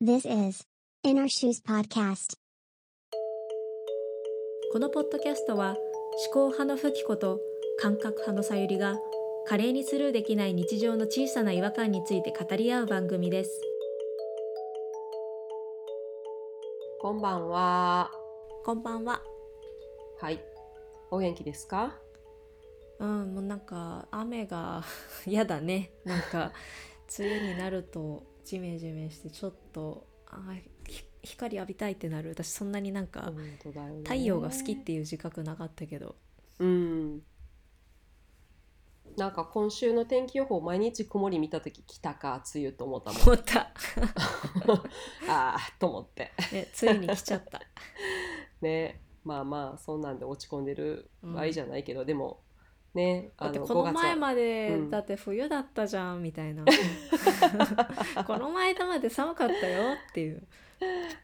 [0.00, 0.64] This is
[1.02, 2.36] In Our Shoes Podcast.
[4.72, 7.40] このポッドキャストは思考派のフキコと
[7.80, 8.96] 感覚派のさゆりが
[9.46, 13.50] 華麗にスルーできない日常の小さな違和感について語り合う番組です。
[17.00, 18.10] こんばんは。
[18.64, 19.22] こんばんは。
[20.20, 20.40] はい。
[21.10, 21.98] お元気ですか？
[23.00, 24.82] うん、もうなんか雨が
[25.26, 25.92] 嫌だね。
[26.04, 26.52] なんか
[27.18, 30.40] 梅雨になるとジメジメしてちょっとあ
[30.86, 32.30] ひ光浴びたいってなる。
[32.30, 33.30] 私そんなになんか。
[34.04, 36.16] 太陽が好きっていう自覚なかったけど。
[36.58, 37.22] うん。
[39.18, 43.22] なんか今週の天気予報毎日曇り見た時来たか梅雨と思ったもん。
[43.22, 43.60] 思った。
[45.28, 46.32] ああと思って。
[46.50, 47.60] ね、ついに来ちゃった。
[48.62, 49.02] ね。
[49.24, 52.40] まあまあそんなんで落ち込んでる場合じゃないけど、でも
[52.98, 54.90] ねだってあのこの前まで、うん。
[54.90, 56.64] だって冬だったじゃんみたいな。
[58.26, 60.46] この間まで寒かったよっていう。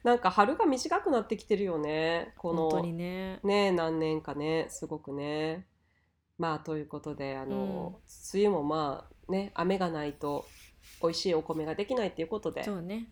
[0.04, 2.32] なんか春が短くなってきてるよね。
[2.38, 3.40] この本当にね。
[3.42, 5.66] ね何年かねすごくね。
[6.38, 8.00] まあということであの、
[8.32, 10.46] 梅雨もまあね雨がないと
[11.02, 13.08] 美味しいお米ができないっていうことで、そうね。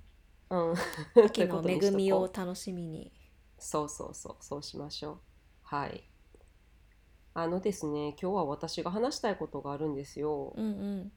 [0.50, 0.74] うん、
[1.26, 3.12] 秋の恵みを楽しみに。
[3.58, 5.20] うそうそうそうそうしましょう。
[5.62, 6.04] はい。
[7.34, 10.52] あのですね今日は私が話したいことがあるんですよ。
[10.56, 11.12] うん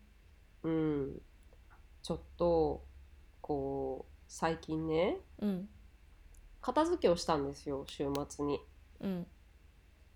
[0.64, 1.22] うんうん。
[2.02, 2.84] ちょっと
[3.42, 5.70] こう最近ねうん
[6.62, 8.60] 片付けをしたんですよ週末に。
[9.02, 9.26] うん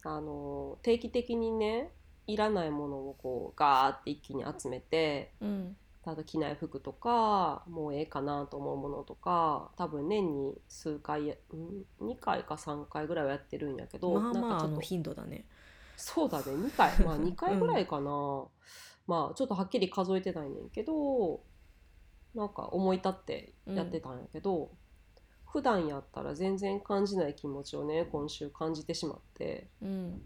[0.03, 1.91] あの定期的にね
[2.25, 15.45] いらないものをこうガーって一気に集めてうんただ着ない服とかもうええかなと思うものとか多分年に数回やん2回か3回ぐらいはやってるんやけど、まあまああの頻度だね
[15.99, 16.45] そうだね。
[16.45, 16.99] 2回。
[16.99, 18.47] まあ 2回ぐらいかな、
[19.07, 21.43] まあちょっとはっきり数えてないねんけど
[22.33, 24.71] なんか思い立ってやってたんやけど、
[25.45, 29.69] 普段やったら全然感じない気持ちをね今週感じてしまって。
[29.81, 30.21] うん。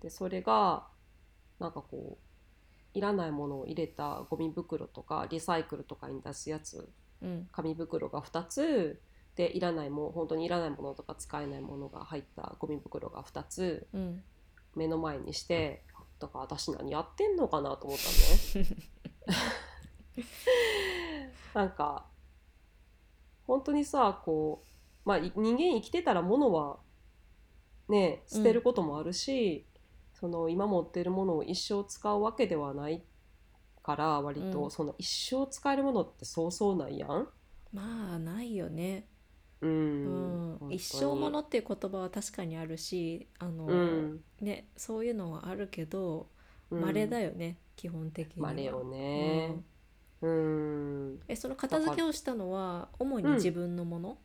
[0.00, 0.86] でそれが
[1.58, 6.88] なんかこういらないものを入れたゴミ袋とかリサイクルとかに出すやつ。
[7.20, 7.48] うん。
[7.52, 9.02] 紙袋が2つ。
[9.34, 13.88] でいらないも本当にいらないものとか使えないものが入ったゴミ袋が2つ。
[13.92, 14.22] うん
[14.76, 15.82] 目の前にして
[16.18, 18.76] だから私何やってんのかなと思ったのね。
[21.54, 22.06] なんか
[23.46, 26.78] 本当にさこう、まあ、い人間生きてたら物は
[27.88, 29.66] ね捨てることもあるし、
[30.14, 33.04] その今持ってるものを一生使うわけではない
[33.82, 37.28] から割と、うんその一生使えるものってそうそうないやん。
[37.72, 39.08] まあないよね、
[39.64, 40.72] ううん。
[40.72, 44.20] 一生ものっていう言葉は確かにあるしあの、うん。
[44.40, 46.28] ねそういうのはあるけど
[46.70, 46.80] うん。
[46.80, 48.48] 稀だよね、基本的には。
[48.48, 49.64] 稀ようねん。
[50.22, 51.20] うん。
[51.28, 54.18] えその片付けをしたのは主に自分のもの、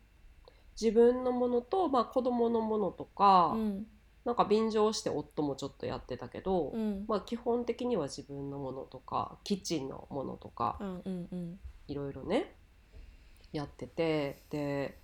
[0.80, 3.86] 自分のものと、まあ、子供のものとか、うん。
[4.24, 7.04] なんか便乗して夫もちょっとやってたけど、うん。
[7.08, 11.60] まあ、基本的には自分のものとかキッチンのものとかうんうんうん。
[11.88, 12.54] いろいろね
[13.52, 14.98] やっててで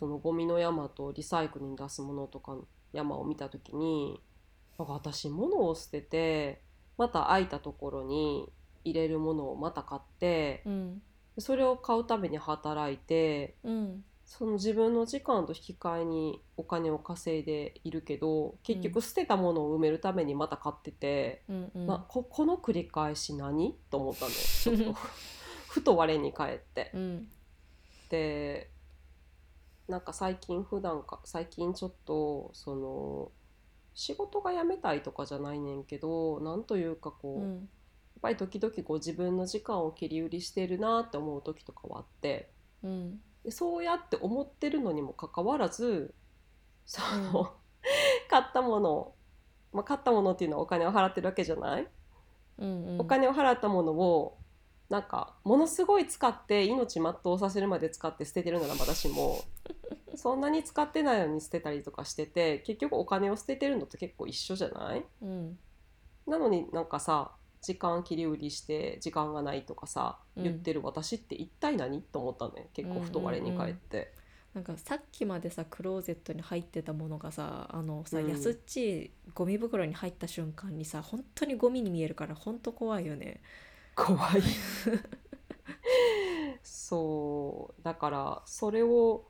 [0.00, 4.18] そのゴミの山とリサイクルに出すものとかの山を見た時に
[4.78, 6.62] なんか私物を捨てて
[6.96, 8.50] また空いたところに
[8.82, 11.02] 入れるものをまた買ってうん。
[11.38, 14.04] それを買うために働いてうん。
[14.24, 21.86] その自分の時間と引き換えにお金を稼いでいるけど結局捨てたものを埋めるためにまた買ってて、うんうん。
[21.86, 23.76] なここの繰り返し何？
[23.90, 24.30] と思ったの。
[24.30, 24.98] ちょっと。
[25.68, 26.90] ふと我に返って。
[26.94, 27.28] うん。
[28.08, 28.70] で
[29.90, 33.32] なんか最近普段か最近ちょっとその
[33.94, 37.68] 仕事が辞めたいとかじゃないねんけどなんというかこう、やっうん
[38.22, 42.50] ぱり時々こう自分の時間を切り売りしてるなって思う時とかはあって。
[42.82, 43.20] うん。
[43.44, 46.14] でそうやって思ってるのにもかかわらず
[46.84, 47.00] そ
[47.32, 47.54] の、
[48.28, 49.16] 買ったものを、
[49.72, 51.88] まあ、買ったものっていうのはお金を払ってるわけじゃない、
[52.58, 53.00] うんうん。
[53.00, 54.39] お金を払ったものを
[54.90, 59.38] なんかものすごい使って命全うさせるまで使って捨ててるならまだしも
[60.16, 65.04] そんなに使ってないのに捨てたりとかしてて結局お金を捨ててるのと結構一緒じゃない？
[65.22, 65.58] うん。
[66.26, 67.32] なのになんかさ
[67.62, 70.42] 時間切り売りして時間がないとかさうん。
[70.42, 72.02] 言ってる私って一体何？
[72.02, 74.12] と思ったのね結構ふと我に返って。
[74.54, 78.28] なんかさっきまでさクローゼットに入ってたものがさあのさ、うん。
[78.28, 83.40] 安っちいゴミ袋に入った瞬間にさ本当にゴミに見えるから本当怖いよね。
[84.00, 84.42] 怖い。
[86.62, 87.82] そう。
[87.82, 89.26] だからそれを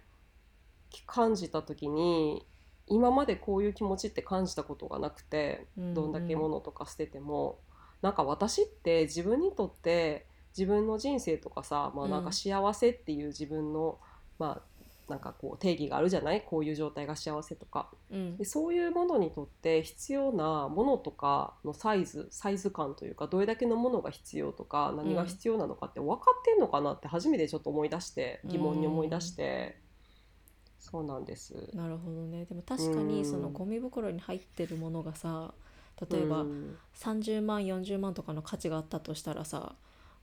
[1.07, 2.47] 感じた時に
[2.87, 7.59] 今までこういう気持ちって感じたことがなくてうんどんだけ物とか捨てても、
[8.03, 10.27] なんか私って自分にとって
[10.57, 13.99] 自分の人生とかさ、まあ、なんか幸せっていう自分の
[14.39, 14.70] まあ
[15.11, 16.41] なんかこう定義があるじゃない？
[16.41, 17.91] こういう状態が幸せとか。
[18.11, 18.37] うん。
[18.39, 29.77] でそういうものにとって必要なものとかのサイズサイズ感というかどれだけのものが必要とか何が必要なのかって分かってんのかなって初めてちょっと思い出して疑問に思い出して、
[30.79, 31.69] そうなんです。
[31.75, 32.47] なるほどね。
[32.47, 35.53] でも確かにそのゴミ袋に入ってるものがさ
[36.11, 36.77] 例えばうん。
[36.97, 39.75] 30万40万とかの価値があったとしたらさ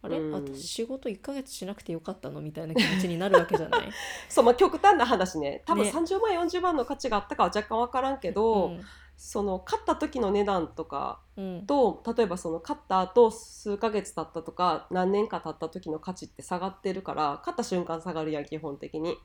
[0.07, 0.31] あれ、うん。
[0.33, 2.41] 私仕事1ヶ月しなくてよかったの？
[2.41, 3.89] みたいな気持ちになるわけじゃない？
[4.29, 5.63] そうまあ、極端な話ね。
[5.65, 8.81] 多分ね30万40万の価値があったかは若干分からんけど、うん。
[9.19, 11.65] その買った時の値段とかうん。
[11.65, 19.17] と例えばその買った後数ヶ月経ったとか何年か経った時の価値って下がってるから買った瞬間下がるやん基本的に。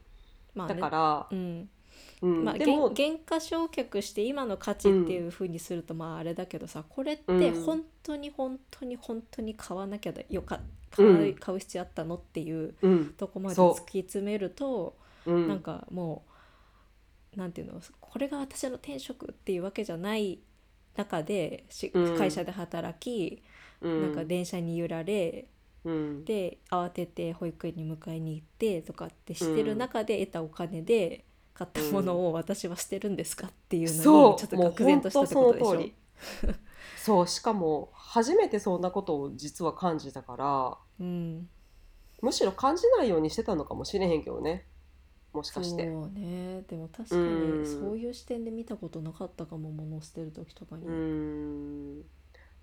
[0.55, 0.75] まあね。
[0.75, 1.71] だから、うん
[2.23, 2.45] うん。
[2.45, 10.61] まあ、でも原原価償却して今の価値っていうふうにするとまああれだけどさこれってうん本当に本当に本当に買わなきゃだよか
[10.91, 11.35] 買う,、うん。
[11.35, 13.07] 買う必要あったのっていううん。
[13.17, 14.97] とこまで突き詰めると
[15.27, 15.33] う。
[15.33, 15.49] ん。
[15.49, 16.25] なんかも
[17.37, 20.39] うなんていうのこれが私の転職っていうわけじゃない
[20.97, 21.65] 中で
[22.19, 23.43] 会社で働き、
[23.81, 24.03] うん。
[24.03, 25.49] なんか電車に揺られ
[25.85, 26.25] うん。
[26.25, 31.25] で慌てて保育園に迎えに行ってとかってしてる中で得たお金で
[31.55, 36.55] 買ったものを私は捨てるんですかっていうのにちょっと愕然としたってことでしょ？
[36.97, 37.27] そう。
[37.29, 41.49] しかも初めてそんなことを実は感じたからうん、
[42.21, 44.67] むしろ感じないようにしてたのかもしれへんけどね。
[45.33, 45.87] もしかして。
[45.87, 46.63] そうね。
[46.69, 50.87] でも確かうんにそういう視点で見たことなかったかも物を捨てる時とかに。
[50.87, 50.91] う。
[50.91, 52.03] ん。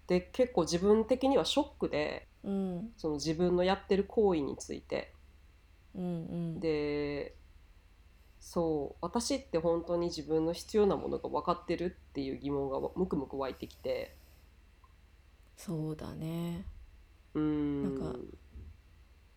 [0.08, 2.92] で結構自分的にはショックでうん。
[2.96, 5.14] その自分のやってる行為について。
[5.96, 6.08] うんう
[6.58, 6.60] ん。
[6.60, 7.36] で
[8.40, 14.16] そう私って本当に自分の必要なものが分かってるっていう疑問がむくむく湧いてきて。
[15.58, 16.66] そうだね。
[17.34, 17.84] うん。
[17.84, 18.20] なんか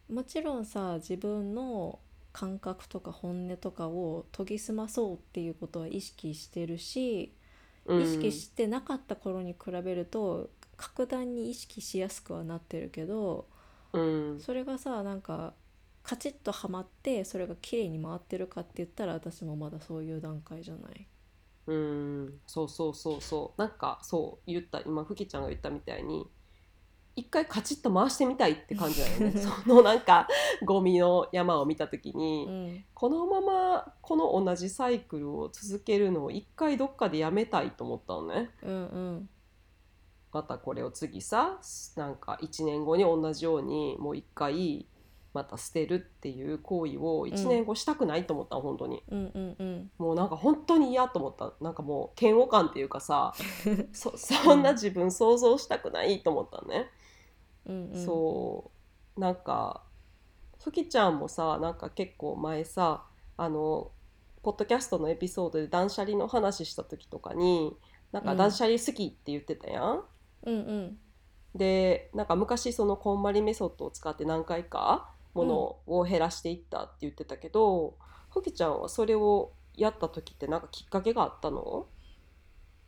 [0.09, 1.99] もちろんさ自分の
[2.33, 7.35] 感覚とか本音とかを研ぎ澄まそうっていうことは意識してるし、
[7.87, 8.03] うん。
[8.03, 13.47] 意識してなかった頃に比べると格段に意識しやすくはなってるけど
[13.93, 14.41] うん。
[14.41, 15.55] それがさなんか
[16.03, 21.07] カチッとはまってそれが綺麗に回ってるかって言ったら私もまだそういう段階じゃない。
[21.67, 22.41] うん。
[22.47, 23.61] そうそうそうそう。
[23.61, 26.27] なんかそう言った今ふきちゃんが言ったみたいに
[27.15, 29.33] 一回カチッと回してみたいって感じだよね。
[29.39, 30.29] そのなんか
[30.65, 32.85] ゴミの山を見た時に、うん。
[32.95, 38.51] このままこの同じサイクルを続けるのを一回どっかでやめたいと思ったのね。
[38.63, 39.29] うんうん。
[40.33, 41.61] またこれを次さ
[41.97, 44.87] なんか1年後に同じようにもう一回
[45.35, 49.03] また捨てるっていう行為を1年後したくないと思ったの、本当に。
[49.09, 49.91] うんうんうん。
[49.99, 51.55] もうなんか本当に嫌と思った。
[51.65, 53.33] なんかもう嫌悪感っていうかさ
[53.93, 56.91] そそんな自分想像したくないと思ったのね、
[57.67, 58.05] うんうん。
[58.05, 58.71] そ
[59.17, 59.21] う。
[59.21, 59.83] なんか
[60.63, 63.05] ふきちゃんもさなんか結構前さ
[63.37, 63.91] あの
[64.43, 67.75] ポッドキャストのエピソードで断捨離の話した時とかに
[68.11, 68.37] なんかうん。
[68.37, 70.05] 断捨離好きって言ってたやん。
[70.45, 70.99] うんうん。
[71.55, 77.97] でなんか昔そのこんまりメソッドを使って何回かものを減らしていったって言ってたけど、
[78.31, 81.87] ふきちゃんはそれをやった時ってなんかきっかけがあったの？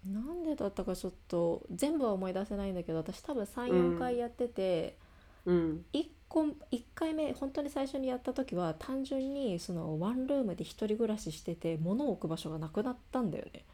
[0.05, 3.79] なんでだったかちょっと全部は思い出せないんだけど私多分うん。
[3.79, 4.99] 34回やってて、
[5.47, 5.85] うん。
[5.95, 13.65] 一個一回目本当に最初にやった時は単純にそのワンルームで一人暮らししてて物を置く場所がなくなったんだよね。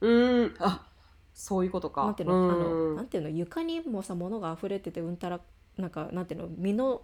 [0.00, 0.56] うーん。
[0.60, 0.86] あ
[1.32, 2.04] そういうことか。
[2.04, 2.96] なんていうの,、あのうん。
[2.96, 5.40] なんていうの床にもさ物が溢れててうんたら
[5.76, 7.02] なんかなんていうの身の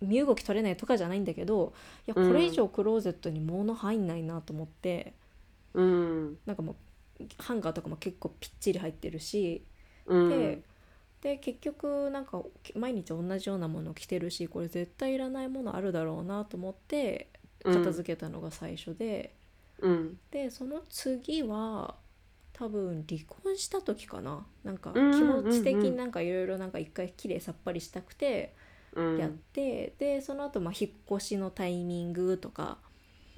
[0.00, 1.72] 身動き取れないとかじゃないんだけど
[2.06, 5.14] いやこれ以上クローゼットに物入んないなと思って、
[5.74, 6.38] うん。
[6.46, 6.76] なんかも
[7.20, 9.64] うハンガーとかも結構ぴっちり入ってるし。
[10.06, 10.28] うん。
[10.28, 10.62] で
[11.20, 12.42] で結局なんか
[12.74, 17.30] 毎日同じようなもの着てるしこれ絶対いらないものあるだろうなと思って
[17.62, 19.34] 片付けたのが最初で、
[19.78, 20.18] うん。
[20.30, 21.94] でその次は
[22.52, 24.46] 多分離婚した時かな。
[24.64, 28.63] なんか気うん持ち的になんかいろいろなんか一回きれいさっぱりしたくてうん
[29.18, 32.78] やって、でその後まあ引っ越しのタイミングとか。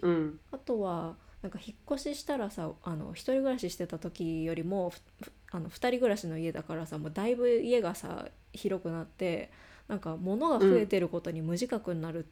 [0.03, 0.41] うん。
[0.53, 4.93] あとはなんか引っ越ししたらさあの一人暮らししてた時よりも
[5.53, 9.51] あの二人暮らしの家だからさもうだいぶ家がさ広くなって
[9.89, 12.27] なんか物が増えてることに無自覚になる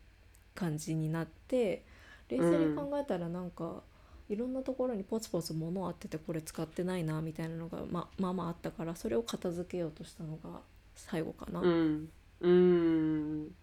[0.55, 1.85] 感じになって、
[2.29, 3.83] 冷静に考えたらなんか、
[4.29, 10.61] いろんなところにポツポツ物あっててこれ使ってないなみたいなのがままあまああったからそれを片付けようとしたのが
[10.95, 11.61] 最後かな。
[11.61, 12.09] うん
[12.45, 13.55] うん。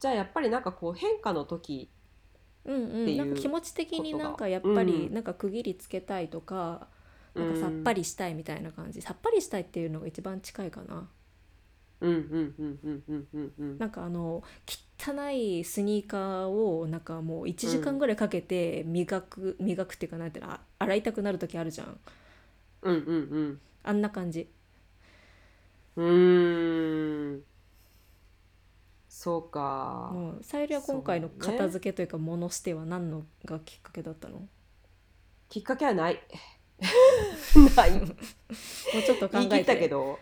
[0.00, 1.90] じゃあやっぱりなんかこう変化の時
[2.64, 5.14] うんう、っていうんなんか気持ち的になんかやっぱりうん。
[5.14, 6.88] なんか区切りつけたいとか、
[7.34, 7.44] うん。
[7.44, 9.02] なんかさっぱりしたいみたいな感じ。
[9.02, 11.08] さっぱりしたいっていうのが一番近いかな。
[12.00, 13.78] うんうんうんうんうんうんうん。
[13.78, 14.42] なんかあの
[14.98, 21.98] 汚いスニーカーをなんかもう1時間ぐらいかけて磨く、磨くっていうかなんていうのあ洗いたくなる時あるじゃん。
[22.82, 24.48] うんうんあんな感じ。
[25.96, 27.44] うんうーん
[29.24, 34.40] そうか、もうさゆりは今回の片付けというか物捨ては何のがきっかけだったの？
[34.40, 34.48] も
[35.48, 36.20] きっかけはない。
[37.74, 37.98] ない。
[38.00, 38.06] う
[39.02, 40.18] ちょっと考えったけてど。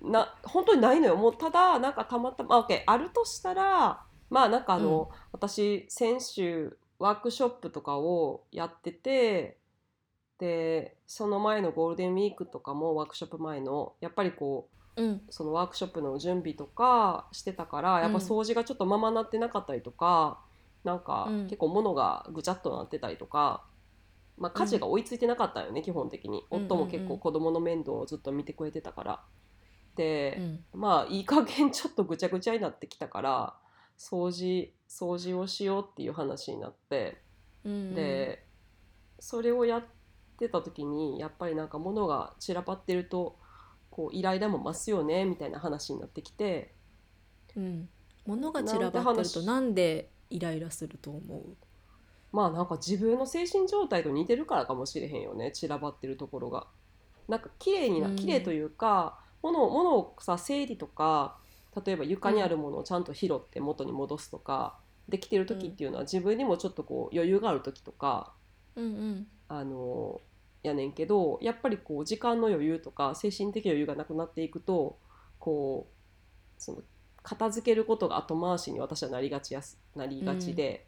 [0.00, 1.16] な本当にないのよ。
[1.16, 9.58] もうただなんかたまたまあ OK あるとしたらまあなんかあの、私先週ワークショップとかをやってて
[10.38, 15.22] でその前のゴールデンウィークとかもワークショップ前のやっぱりこううん。
[15.30, 20.40] そのワークショップの準備とかしてたからやっぱ掃除がちょっとままなってなかったりとか、
[20.84, 21.44] なんかうん。
[21.44, 23.64] 結構物がぐちゃっとなってたりとか、
[24.36, 26.44] まあ、家事が追いついてなかったよね、基本的に。
[26.50, 26.64] うん。
[26.64, 29.20] 夫も結構子供の面倒をずっと見てくれてたから。
[29.96, 30.36] で、
[30.74, 30.80] うん。
[30.80, 33.54] まあいい加減ちょっとぐちゃぐちゃになってきたから
[33.98, 37.20] 掃除掃除をしようっていう話になって。
[37.64, 37.94] うん。
[37.94, 38.44] で
[39.20, 39.84] それをやっ
[40.38, 43.37] てた時にやっぱりなんか物が散らばってると
[43.98, 46.72] こうイライラも増すよねみたいな話になってきて。
[47.56, 47.88] うん、
[48.26, 51.56] 物が散らばってるとなんでイライラすると思う？
[52.30, 56.68] まあなんか自分の精神状態と似てるからかもしれへんよね散らばってるところが。
[57.26, 58.16] なんか綺麗になうん。
[58.16, 61.36] 綺麗というか、物を物をさ整理とか
[61.84, 64.78] 例えば床にあるものをちゃんと拾って元に戻すとか、
[65.08, 68.32] できてる時っていうのは自分にもちょっとこう余裕がある時とか
[68.76, 68.84] うん。
[68.84, 70.20] うんあの
[70.62, 74.98] やねんけどやっぱりこう時間の余裕とか精神的余裕がなくなっていくと
[75.38, 76.78] こうその
[77.22, 80.86] 片付けることが後回しに私はなりがちやすなりがちで、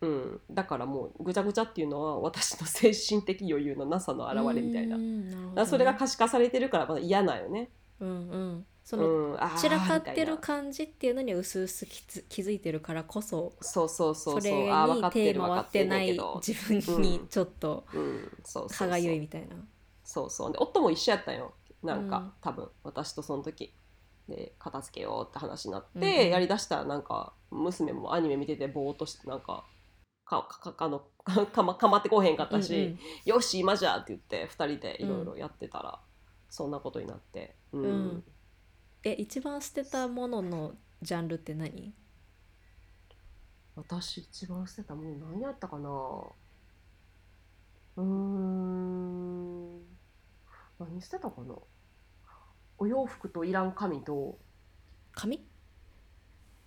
[0.00, 0.40] うん。
[0.50, 4.96] だからもうぐちゃぐちゃっていうのは私の精神的余裕のなさの表れみたいな。
[4.96, 7.70] だからそれが可視化されてるからまだ嫌なんよね。
[8.00, 16.40] うんうんそうの、散らかってる感じっていうのに薄々気づ気づいてるからこそそうそうそうそてる分か回っててないんけど。
[16.46, 17.86] 自分にちょっと
[18.70, 19.56] 歯がゆいみたいな。
[20.04, 20.52] そうそう。
[20.52, 21.54] で夫も一緒やったんよ。
[21.82, 22.32] なんか、うん。
[22.42, 23.74] 多分私とその時。
[24.28, 26.30] で片付けようって話になって、うんうん。
[26.30, 29.64] やりだしたらなんか娘もアニメ見ててぼーっとしてなんか
[30.26, 31.06] かかかあの
[31.52, 32.98] かまかまってこうへんかったし、うんうん。
[33.24, 35.98] よし今じゃって言って2人でいろいろやってたら、
[36.50, 37.56] そんなことになって。
[37.72, 38.24] うん、うん
[39.04, 41.92] え一番捨てたもののジャンルって何？
[43.76, 45.90] 私一番捨てたもの何やったかな？
[47.96, 49.80] うーん。
[50.78, 51.54] 何捨てたかな？
[52.78, 54.38] お洋服といらん紙と。
[55.12, 55.46] 紙？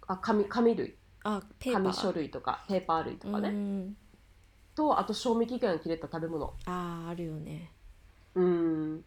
[0.05, 0.95] あ紙紙類。
[1.23, 1.83] あペーパー。
[1.83, 3.97] 紙書類とかペーパー類とかね、うん。
[4.75, 6.53] とあと賞味期限切れた食べ物。
[6.67, 7.71] あーあるよね。
[8.35, 9.03] うん。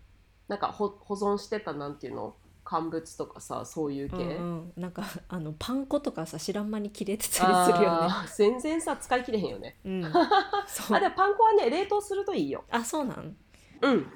[0.49, 2.34] なんかほ保存してたなんていうの？
[2.71, 7.29] 乾物とかさそういう系、うんうん、なんか あのパン粉とかさ知らん間に切れてた
[7.67, 8.15] りするよね。
[8.37, 9.81] 全然さ使い切れへんよね。
[9.85, 10.05] うん。
[10.07, 12.62] あでもパン粉はね冷凍するといいよ。
[12.71, 13.37] あそうなん？
[13.83, 14.07] うん。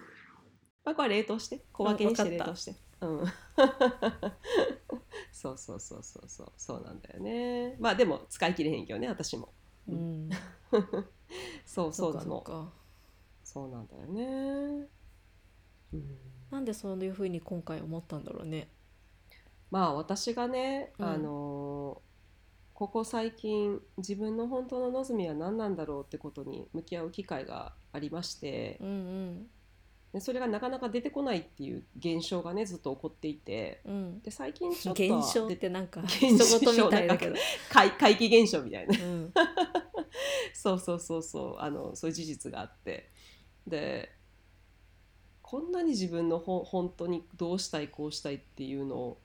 [0.84, 1.64] パン粉は冷凍して？
[1.72, 2.76] 小分けにして冷凍して。
[3.00, 3.24] うん。
[5.32, 6.52] そうそうそうそうそう。
[6.56, 7.74] そうなんだよね。
[7.80, 9.52] まあでも使い切れへんけどね私も。
[9.88, 10.30] うん。
[11.66, 12.72] そうそうなのそうか。
[13.42, 14.86] そうなんだよね。
[15.92, 16.18] うん
[16.54, 18.68] なんでそういうふうに今回思ったんだろうね。
[19.72, 21.04] まあ私がね、うん。
[21.04, 22.00] あの
[22.74, 28.78] ここ最近自分の本当の望みは何なんだろうってことに向き合う機会がありまして。
[28.80, 29.46] うんうん。
[30.12, 33.80] でそれがなかなか出てこないっていう現象がねずっと起こっていて。
[33.84, 34.22] うん。
[34.22, 37.34] で最近ちょっと現象っでてなんか現象みたいだけど、
[37.68, 38.96] 怪怪奇現象みたいな。
[38.96, 39.32] うん、
[40.54, 43.10] そうそうそうそうあのそういう事実があって。
[43.66, 44.13] で
[45.54, 49.16] こんなに自分のほ本当にどうしたいこうしたいっていうの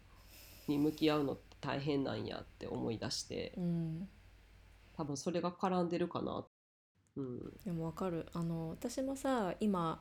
[0.67, 4.07] に向き合うのって大変なんやって思い出してうん、
[4.95, 6.45] 多分それが絡んでるかな。
[7.15, 7.39] うん。
[7.65, 8.27] でもわかる。
[8.33, 9.99] あの私もさ今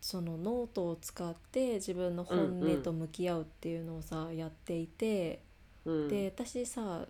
[0.00, 5.42] そのノートを使って自分の本音と向き合うっていうのをさ、やっていて
[5.84, 7.06] うん、で私さ、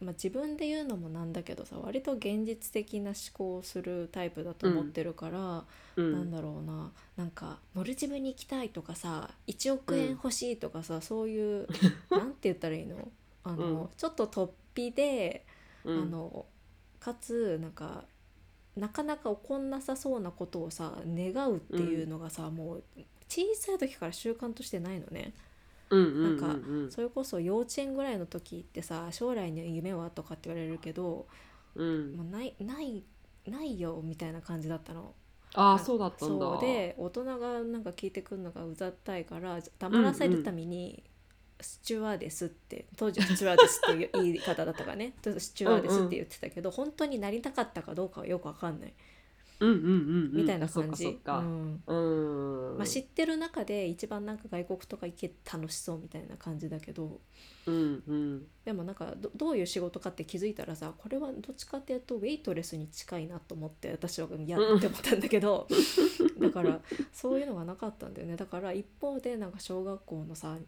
[0.00, 5.64] まあ、自分で言うのもなんだけどさ割と現実的な思考をするタイプだと思ってるから、
[5.96, 6.12] うん。
[6.12, 6.92] なんだろうな。
[7.16, 11.66] なんかモルジブに行きたいとかさ1億円欲しいとかさ、そういう
[12.10, 13.10] なんて言ったらいいの？
[13.44, 13.88] あの、うん。
[13.96, 15.46] ちょっと突飛で、
[15.84, 16.02] うん。
[16.02, 16.46] あの
[17.00, 18.04] かつなんか
[18.76, 22.84] なかなか起こんなさそうなことをさ願うっていうのがさ、もう
[23.28, 25.32] 小さい時から習慣としてないのね。
[25.90, 26.82] うんうんなんかうん。
[26.84, 31.26] うんそれこそ幼稚園ぐらいの時ってさ将来の夢はとかって言われるけど、
[31.74, 32.16] うん。
[32.16, 33.02] もうないない
[33.46, 35.14] ないよみたいな感じだったの。
[35.54, 36.46] ああそうだったんだ。
[36.46, 41.02] そうで大人がなんか聞いてくるのがうざったいから黙らせるために
[41.60, 45.14] スチュワーデスって当時はスチュワーデスっていう言い方だったからね。
[45.22, 48.90] スチュワーデスって言ってたけど、本当になりたかったかどうかはよくわかんない。
[48.90, 49.15] うんうんうんうん
[49.58, 51.42] みたいな感じ、ま
[52.80, 57.20] あ、知ってる中で一番なんか外国とか行けて楽しそうみたいな感じだけど。
[57.66, 58.46] うんうん。
[58.64, 65.66] でもなんかどどういう仕事かって気づいたらさこれはどっちかっていうとウェイトレスに近いなと思って私はやって思ったんだけど。
[66.38, 66.80] だから
[67.12, 68.36] そういうのがなかったんだよね。
[68.36, 70.58] だから一方でなんか小学校のさ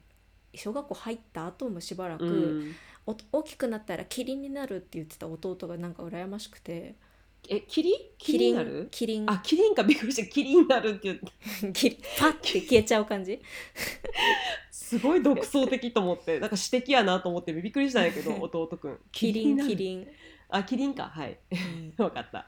[0.54, 2.72] 小学校入った後もしばらく、うん。
[3.06, 6.94] お大きくなったらキリンになるって言ってた弟がなんか羨ましくて
[7.50, 8.88] えキリキリになる？
[8.90, 10.28] キリンあキリンかびっくりした。
[10.28, 13.40] キリンになるって言ってキリンパッて消えちゃう感じ。
[14.70, 16.40] すごい独創的と思って。
[16.40, 18.98] なんか詩的やなと思ってびっくりしたんやけど 弟くん。
[19.12, 20.08] キリンキリン、
[20.48, 21.04] あキリンか。
[21.04, 21.38] はい。
[21.98, 22.04] うん。
[22.04, 22.38] わかった。
[22.40, 22.44] っ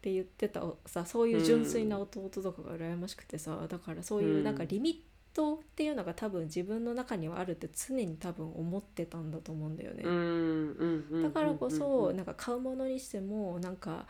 [0.00, 0.62] て言ってた。
[0.86, 10.02] さそういう純粋な弟とかが羨ましくてさ、だからそういうなんかリミットっていうのが多分自分の中にはあるって常に多分思ってたんだと思うんだよね。
[10.04, 12.16] うんうんうんだからこうんそうん。
[12.16, 14.06] なんか買うものにしてもなんか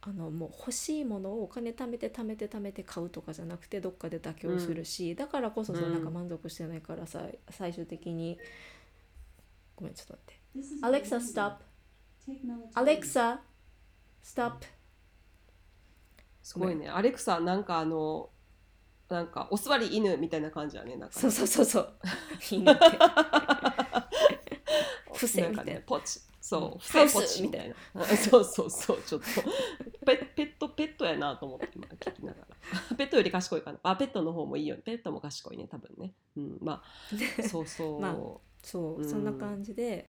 [0.00, 5.92] あのもう欲しいものをお金貯めて貯めて貯めて買うとかじゃなくてどっかで妥協するし、だからこそさうん。
[5.92, 8.38] なんか満足してないからさ最終的に
[9.74, 11.06] ごめんちょっと待って。
[11.06, 11.56] Alexa stop.
[12.74, 13.38] Alexa
[14.22, 14.52] stop.
[16.46, 16.88] すごいね。
[16.88, 18.30] アレクサなんかあの
[19.08, 21.18] なんかお座り犬みたいな感じやねなんか。
[21.18, 21.92] そうそうそうそう。
[22.50, 22.82] いいねって。
[25.12, 25.72] 伏せみたいな。
[25.74, 26.20] ねポチ。
[26.40, 26.78] そううん。
[26.78, 27.42] 伏せポチ。
[27.42, 28.04] みたいな。
[28.04, 29.26] そうそうそうちょっと。
[30.04, 32.46] ペペットペットやなと思って今聞きながら。
[32.96, 33.78] ペットより賢いかな。
[33.84, 34.82] あペットの方もいいよね。
[34.84, 36.12] ペットも賢いね多分ね。
[36.36, 38.16] うんまあ そうそう、まあ
[38.62, 39.08] そう、うん。
[39.08, 40.10] そんな感じで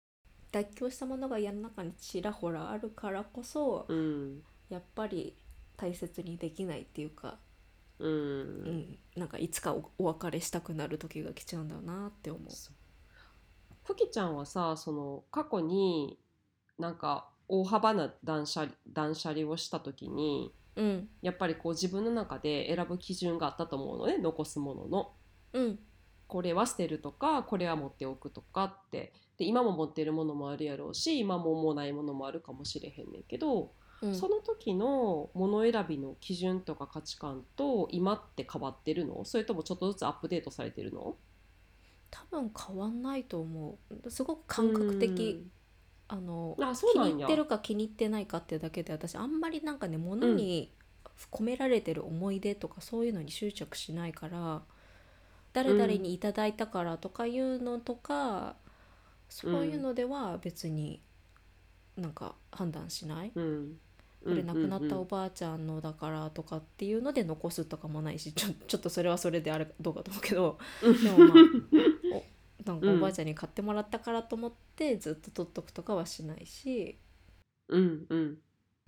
[0.51, 4.43] 妥協したものが家の中にちらほらあるからこそうん。
[4.71, 5.37] やっぱり
[5.77, 7.39] 大切にできないっていうか、
[7.99, 12.43] うん、うん、なんかいつかおお別れしたくなる時が来ちゃうんだなって思う。
[13.85, 16.19] ふきちゃんはさその過去に
[16.79, 21.09] なんか大幅な断捨離断捨離をした時にうん。
[21.23, 25.13] やっぱりこう自分の中で選ぶ基準があったと思うのね残すものの。
[25.53, 25.79] うん。
[26.27, 29.13] これは捨てるとかこれは持っておくとかって。
[29.39, 39.25] で今も持ってるものもあるやろうし今ももうないものもあるかもしれへんねんけど、うん、その時のもの選びの基準とか価値観と今って変わってるの？
[39.25, 41.17] それともちょっとずつアップデートされてるの？
[42.11, 44.11] 多分変わんないと思う。
[44.11, 45.45] すごく感覚的。
[46.11, 50.73] あの気に入ってるか気に入ってないかっていうだけで私あんまりなんかね物に
[51.31, 54.63] 込められてる思い出とかそういうのに執着しないから
[55.53, 58.57] 誰々にいただいたからとかいうのとか、
[59.29, 61.03] そういうのでは別に
[61.99, 63.73] なんか判断しない、うん
[64.29, 70.59] これ亡くなったおうんばあちゃんのだからとかっていうので残すとかもないしちょちょっとそれはそれであれどうかと思うけど。
[70.83, 71.39] でもまあ
[72.15, 72.25] お
[72.65, 76.99] なんかおばあちゃんに買ってもらったからと思ってずっと取っとくとかはしないし。
[77.69, 78.39] うんうん。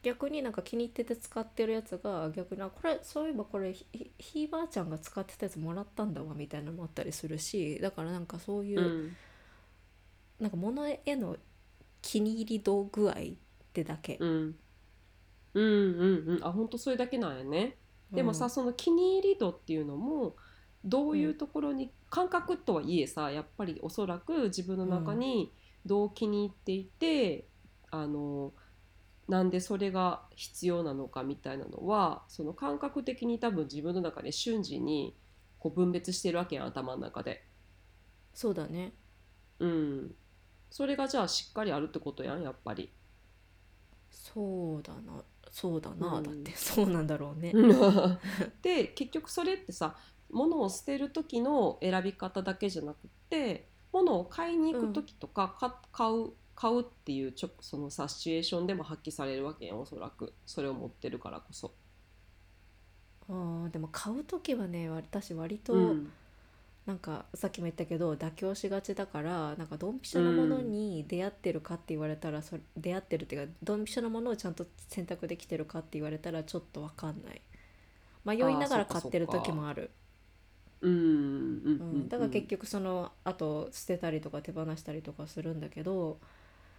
[0.03, 3.75] 逆になんか気に入ってて使ってるやつが逆にあこれそういえばこれ
[4.19, 9.17] ひいばあちゃんが使ってたやつもらったんだわみたいなのもあったりするしだからなんかそういうう、ん。
[10.41, 11.37] なんか物への
[12.01, 13.17] 気に入り度具合っ
[13.73, 14.17] てだけ。
[14.21, 14.57] うん
[15.55, 16.45] うんうんうん。
[16.45, 17.77] あ本当それだけなんやね。
[18.13, 20.35] でもさ、うんその気に入り度っていうのも
[20.85, 25.53] どういうところに、感覚とはいえさやっぱりおそらく自分の中に
[25.87, 27.47] どう気に入っていて、
[27.91, 28.53] あの
[29.29, 35.15] なんでそれが必要なのかみたいなのはその感覚的に多分自分の中で瞬時に
[35.61, 37.45] こう分別してるわけやん頭の中で。
[38.35, 38.93] そうだね。
[39.61, 40.15] うん、
[40.71, 42.91] それがじゃあしっかりあるってことやんやっぱり。
[44.11, 46.23] そうだなそうだな、うん。
[46.23, 46.53] だって。
[46.57, 47.53] そうなんだろうね。
[48.63, 49.97] で結局それってさ
[50.31, 60.33] 物を捨てる時の選び方だけじゃなくって物を買いに行く時とか、か買う買うっていうちょそのさシチュエーションでも発揮されるわけやんおそらく。
[60.47, 61.73] それを持ってるからこそ。
[63.29, 66.13] あーでも買う時はね私割と、うん
[66.87, 77.43] なんかさっきも言ったけど妥協しがちだからなんかドンピシャなものに出会ってるかって言われたらそれ出会ってるっていうかドンピシャなものをちゃんと選択できてるかって言われたらちょっと分かんない。
[78.25, 79.91] 迷いながら買ってる時もある。
[80.83, 86.19] うんだから結局そのあと捨てたりとか手放したりとかするんだけど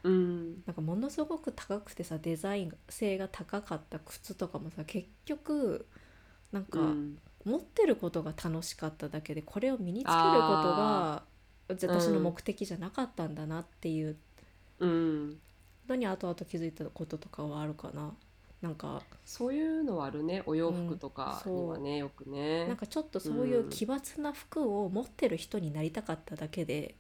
[0.04, 0.64] うん。
[0.66, 5.86] なんかものすごく高くてさデザイン性が高かった靴とかもさ結局
[6.52, 11.24] なんか、うん持ってることが楽しかっただけでこれを身につけることが
[11.68, 14.16] 私の目的じゃなかったんだなっていう。
[14.80, 15.40] うん
[15.88, 18.14] のに後々気づいたこととかはあるかな？
[18.62, 20.44] なんかそういうのはあるね。
[20.46, 22.68] お洋服とかにはね、よくね。
[22.68, 26.96] なんかちょっとそういう奇抜な服を持ってる人になりたかっただけで、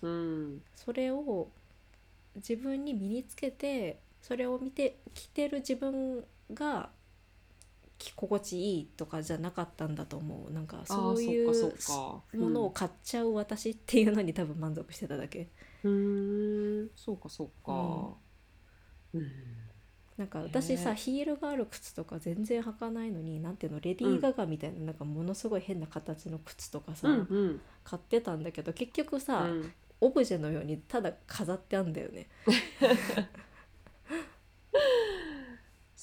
[0.00, 0.62] うん。
[0.76, 1.48] それを
[2.36, 6.88] 自分に身につけてそれを見て着てる自分が
[8.02, 10.52] 着心地いいとかじゃなかったんだと思う。
[10.52, 11.46] なんかそういう
[12.38, 15.48] ものを買っちゃう私っていうのに多分満足してただけ。
[15.84, 16.90] うーん。
[16.96, 18.16] そうかそうか。
[19.14, 19.30] うん。
[20.18, 27.60] なんか私さねヒールがある靴とか全然履かないのになんていうのレディー・ガガみたいななんかものすごい変な形の靴とかさ、うんうん。
[27.84, 29.72] 買ってたんだけど結局さ、うん。
[30.00, 32.28] オブジェのようにただ飾ってあんだよね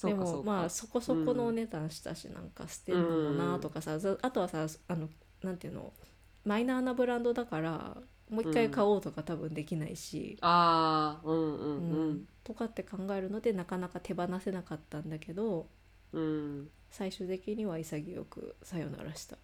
[0.02, 5.08] でもまあそこそこのお値段したし、なんか捨てるのもなとかさ、ずあとはさあの
[5.42, 5.92] なんていうの
[6.44, 7.96] マイナーなブランドだから
[8.30, 12.14] もう一回買おうとか多分できないし、ああうんうんううん。
[12.14, 15.68] んとかって考えるのでなかなか手放せなかったんだけど
[16.12, 19.38] うん最終的には潔くさよならした。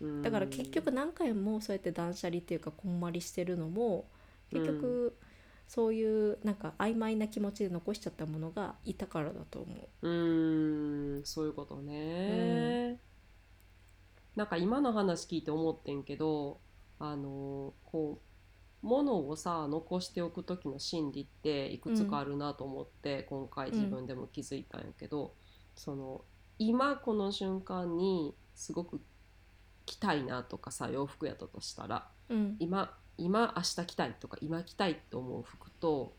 [0.00, 0.22] うん。
[0.22, 4.06] だから結局何回もそうやって断捨離っていうかこんまりしてるのも
[4.50, 5.16] 結局
[5.68, 10.08] そういうなんか曖昧な気持ちで残しちゃったものがいたからだと思う。
[10.08, 13.00] うーんそういうことね、
[14.36, 16.60] なんか今の話聞いて思ってんけど
[16.98, 25.34] あのこう物をさ残しておく時の心理っていくつかあるなと思って、今回自分でも気づいたんやけど、
[25.74, 26.22] その
[26.58, 29.00] 今この瞬間にすごく
[29.86, 32.56] 着たいなとかさ洋服やったとしたらうん。
[32.58, 36.14] 今今明日着たいとか今着たいって思う服と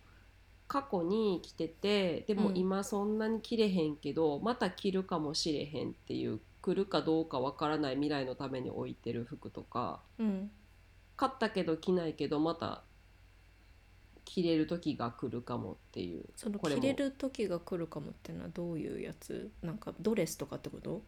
[0.68, 2.58] 過去に着ててでもうん。
[2.58, 10.52] 今そんなに着れへんけど、また着るかもしれへんっていう来るかどうかわからない未来のために置いてる服とかうん。
[11.16, 12.84] 買ったけど着ないけどまた
[14.26, 16.82] 着れる時が来るかもっていうそのこれも。
[16.82, 19.52] 着れる時が来るかもっていうのはどういうやつ？
[19.62, 21.04] なんかドレスとかってこと？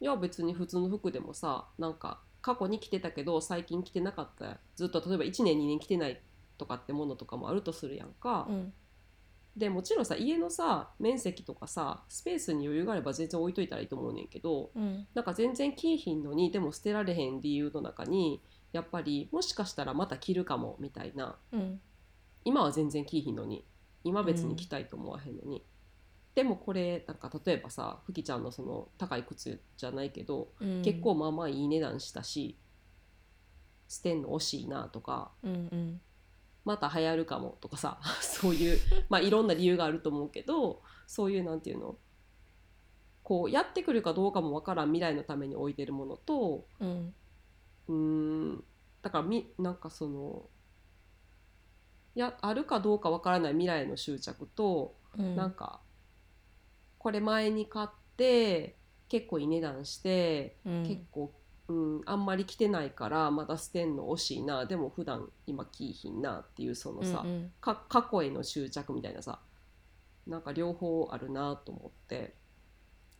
[0.00, 4.58] いや別に普通の服でもさなんか過去に着てたけど最近着てなかった。
[4.76, 6.20] ずっと例えば1年2年着てない
[6.58, 8.46] とかってものとかもあるとするやんか。
[8.50, 8.72] うん。
[9.56, 15.06] でもちろんさ家のさ面積とかさスペースに余裕があれば全然置いといたらいいと思うねんけどうん。
[15.14, 21.36] なんか全然着いひんのにでも捨てられへん理由の中にやっぱりもしかしたらまた着るかもみたいな。
[21.50, 21.80] うん。
[22.44, 23.64] 今は全然着いひんのに。
[24.04, 25.64] 今別に着たいと思わへんのに、
[26.34, 30.82] でもこれなんか例えばさふきちゃんのその高い靴じゃないけど、うん。
[30.82, 32.58] 結構まあまあいい値段したし
[33.88, 36.00] 捨てんの惜しいなとかうんうん。
[36.64, 41.96] また流行るかもとかさ そういうまあいろんな理由があると思うけどそういうなんていうの
[43.22, 47.14] こうやってくるかどうかもわからん未来のために置いてるものとうん。
[47.86, 48.64] うーん
[49.02, 50.48] だからみなんかその
[52.14, 55.36] やあるかどうかわからない未来への執着と、うん。
[55.36, 55.80] なんか
[57.04, 58.76] これ前に買って
[59.10, 60.82] 結構いい値段して、うん。
[60.84, 61.30] 結構、
[61.68, 64.64] うん、あんまり着てないからまだ捨てんの惜しいな。
[64.64, 67.52] でも普段今着いひんなっていうそのさ、うんうん。
[67.60, 69.38] か過去への執着みたいなさ
[70.26, 72.36] なんか両方あるなと思って、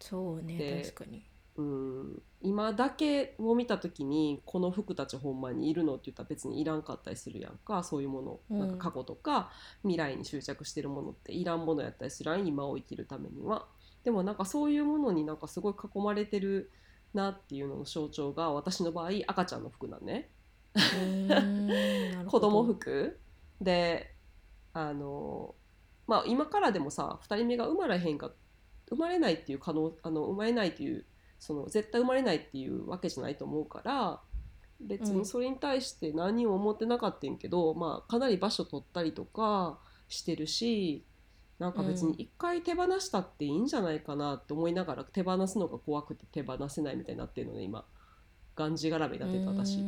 [0.01, 1.27] そうねで確かに。
[1.57, 7.85] うん、今だけを見た時にこの服たちほんまにいるのって言ったら別にいらんかったりするやんか。
[7.85, 8.59] そういうもの、うん。
[8.59, 13.67] なんか過去とか未来に執着してるものっていらんものやったりするやん今を生きるためには。
[14.05, 16.71] でもなんかそういうものになんかすごい囲まれてる
[17.15, 20.31] なっていうのの象徴が私の場合赤ちゃんの服なんね。
[22.27, 23.19] 子供服
[23.61, 24.15] で
[24.73, 25.55] あの
[26.07, 28.33] まあ今からでもさ2人目が生まれへんか
[28.89, 31.05] 生まれないっていう可能あの生まれないっていう
[31.39, 34.21] その絶対生まれないっていうわけじゃないと思うから
[34.81, 41.05] 別うんにそれに対して何も思ってなかったんやけど、まあかなり場所取ったりとかしてるし
[41.65, 47.87] なんか別に一回手放したっていいんじゃないかなって思いながら手放すのが怖くて手放せないみたいになってるのね今。
[48.55, 49.83] がんじがらめになってた私。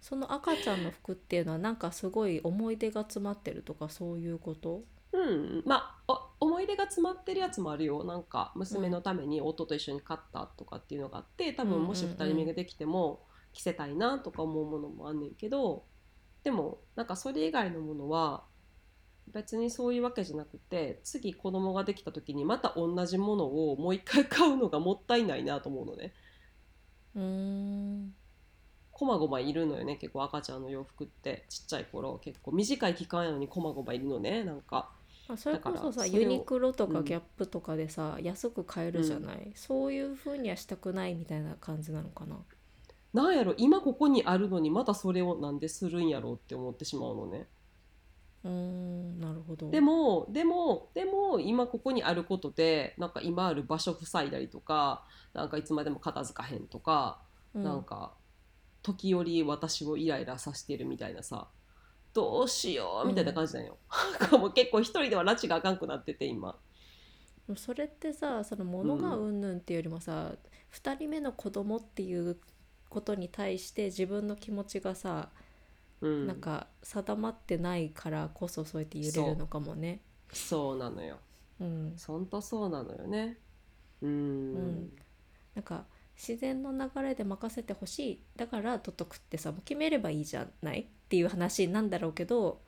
[0.00, 4.84] その赤ちゃんの服っていうのはなんかすごい思い出が詰まってるとかそういうこと？
[5.12, 8.04] うん、まあお思い出が詰まってるやつもあるよ。
[8.04, 13.20] なんか娘のために夫と一緒に買ったとかっていうのがあって多分もしうんうんうん2人目ができても
[13.52, 15.84] 着せたいなとか思うものもあんねんけど
[16.42, 18.44] でもなんかそれ以外のものは
[19.28, 26.12] 別にそういうわけじゃなくて次子供ができた時にまた同じものをもう一回買うのがもったいないなと思うのね。
[27.14, 28.14] うーん
[28.90, 34.90] こまごまいるのよね結構赤ちゃんの洋服ってちっちゃい頃結構短い期間やのにこまごまいるのねなんか。
[35.28, 42.36] まあそれこそさユニクロとうんかギャップとかでさ、安く買えるじゃない、そういう風にはしたくないみたいな感じなのかな？
[43.14, 47.46] なんやろ今ここにあるのにまたそれをなんでするんやろうって思ってしまうのね。
[48.44, 49.70] うーんなるほど。
[49.70, 57.20] でもでもでも今ここにあることでなんか今ある場所塞いだりとかなんかいつまでも片付かへんとか、
[57.54, 57.64] うん。
[57.64, 58.14] なんか
[58.82, 61.46] 時折私をイライラさせてるみたいなさ
[62.12, 63.78] どうしようみたいな感じなんよ、
[64.20, 66.58] なんかもう結構一人では拉致があかんくなってて今。
[67.56, 70.32] それってさその物がうんぬんっていうよりもさ、
[70.68, 72.38] 二人目の子供っていう
[72.88, 75.30] ことに対して自分の気持ちがさ、
[76.02, 76.26] うん。
[76.26, 80.02] なんか定まってないからこそそうやって揺れるのかもね。
[80.32, 80.78] そう。
[80.78, 81.16] なのよ。
[81.60, 83.38] うん、ほんとそうなのよね。
[84.02, 84.10] うん。
[84.10, 84.12] う
[84.58, 84.92] ん。
[85.54, 85.86] なんか
[86.16, 88.22] 自然の流れで任せてほしい。
[88.36, 92.60] だから取っとくってさもう決めればいいじゃないっていう話なんだろうけど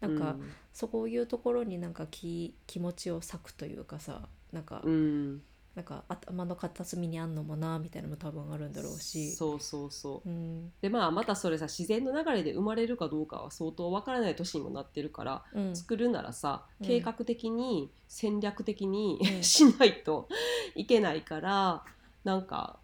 [0.00, 0.52] なんか、うん。
[0.72, 5.42] そういうところになんか気気持ちを割くというかさなんか、うん
[5.80, 9.30] なんか頭の片隅にあんのもなみたいなのも多分あるんだろうし。
[9.30, 10.28] そうそうそう。
[10.28, 10.70] うん。
[10.82, 15.74] でまあまたそれさ自然の流れで生まれるかどうかは相当わからない年にもなってるからうん。
[15.74, 16.86] 作るならさうん。
[16.86, 20.28] 計画的に戦略的にうんしないと
[20.74, 21.82] いけないから
[22.24, 22.78] なんか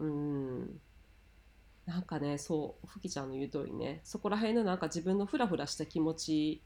[0.00, 0.80] うん。
[1.86, 6.62] なんかねそうふきちゃんの言う通りねそこら辺のなんか自分のフラフラした気持ち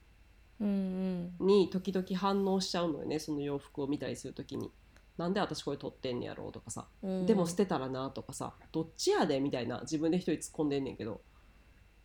[0.60, 1.34] うん。
[1.40, 4.72] に時々反応しちゃうのよねその洋服を見たりする時に。
[5.16, 11.20] なんで私これ撮ってんねやろうとかさ、うん、でも捨てたらなとかさどっちやでみたいな自分で一人突っ込んでんねんけど。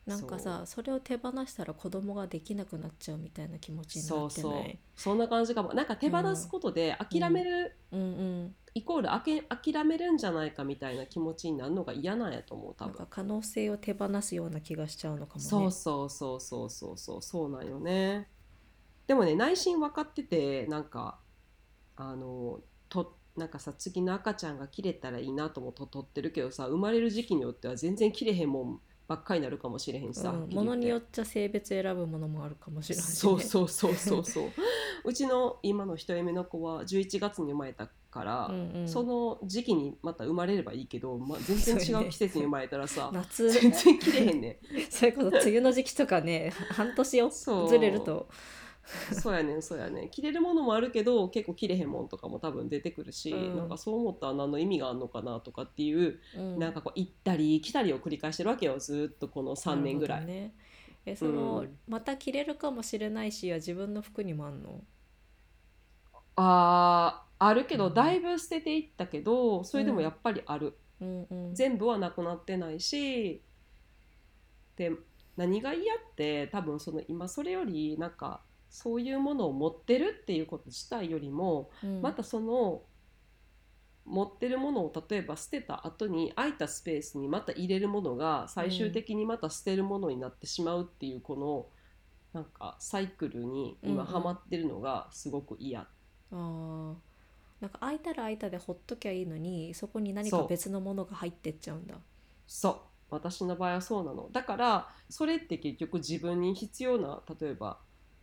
[0.05, 4.63] なんかさそれを手放したら子供ができなくなっちゃうみたいな気持ちになってそうそう。
[4.95, 5.73] そんな感じかも。
[5.73, 7.99] なんか手放すことで諦める、うん。
[7.99, 12.93] うんイコールあけ諦めるんじゃないかみたいな気持ちになるのが嫌なんやと思う多分。
[12.93, 15.41] なんか可能性を手放すような気がしちゃうのかもね。
[15.41, 17.21] そうそうそうそうそうそう。
[17.21, 18.27] そうなんよね。
[19.05, 21.19] でもね内心分かっててなんか
[21.95, 22.63] あのと
[23.37, 34.49] なんかさ次の赤ちゃんが切れたらいいなと思って取ってるけどさ生まれる時期によっては全然切れへんもんばっかりになるかもしれへんしさ、うん、ものによっちゃ性別選ぶものもあるかもしれないし、ね、そうそうそうそうそう。
[35.03, 38.87] うちの今の一人目の子は11月に生まれたから、うんうん。
[38.87, 43.49] その時期にまた生まれればいいけど、まあ、全然違う季節に生まれたらさ、夏。
[43.49, 44.59] 全然切れへんね
[44.91, 47.29] それこそ梅雨の時期とかね半年を
[47.67, 48.29] ずれると
[49.11, 50.09] そうやねんそうやねん。
[50.09, 53.55] 切れるものもあるけど結構切れへんもんとかも多分出てくるし、うん。
[53.55, 56.59] なんかそう思ったら何の意味があるのかなとかっていう、うん。
[56.59, 60.25] なんかこう行ったり来たりを繰り返してるわけよずっとこの3年ぐらい。
[60.25, 60.53] ね
[61.05, 61.79] えその、うん。
[61.87, 64.83] また着れるかもしれないしは自分の服にもあんの？
[66.35, 67.79] あーあるけうん。
[67.79, 70.77] どだいぶ捨てていったけどそれでもやっぱりある。
[71.01, 71.53] うんうん。
[71.53, 73.43] 全部はなくなってないし
[74.75, 74.91] で
[75.37, 82.01] 何が嫌って多分その今それよりなんかそういうものを持ってるっていうこと自体よりもうん。
[82.01, 82.83] またその
[84.05, 91.67] 持ってるものを例えば捨てた後に空いたスペースにまた入れるものが最終的にまた捨てるものになってしまうっていうこの
[92.33, 95.81] なんかサイクルに今うんうんハマってるのがすごく嫌。
[95.81, 96.93] あー。
[97.61, 101.95] なんか空いたら空いたでほっときゃいいのにそこに何か別のものが入ってっちゃうんだ。
[102.47, 102.75] そう。
[103.11, 104.29] 私の場合はそうなの。
[104.31, 107.79] だからそれって結局自分に必要な例えば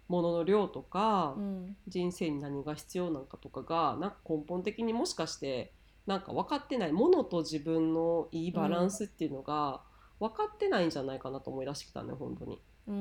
[0.08, 1.76] 物の量とか、うん。
[1.88, 5.72] 人生に何が必要なのかとかがなんか根本的にもしかして
[6.06, 9.82] なんか分かってないものと自分のいいバランスっていうのが
[10.20, 12.60] 分かってないんじゃないかなと思い出してきたね本当に。
[12.86, 12.98] うんう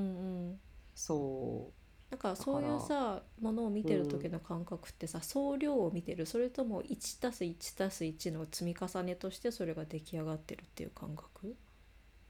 [0.53, 0.59] ん。
[0.95, 1.71] そ
[2.11, 6.25] なんかそういうさものを見てる時の感覚ってさ、総量を見てる。
[6.25, 11.55] それとも 1+1+1 の積み重ねとしてそれが出来上がってるっていう感覚？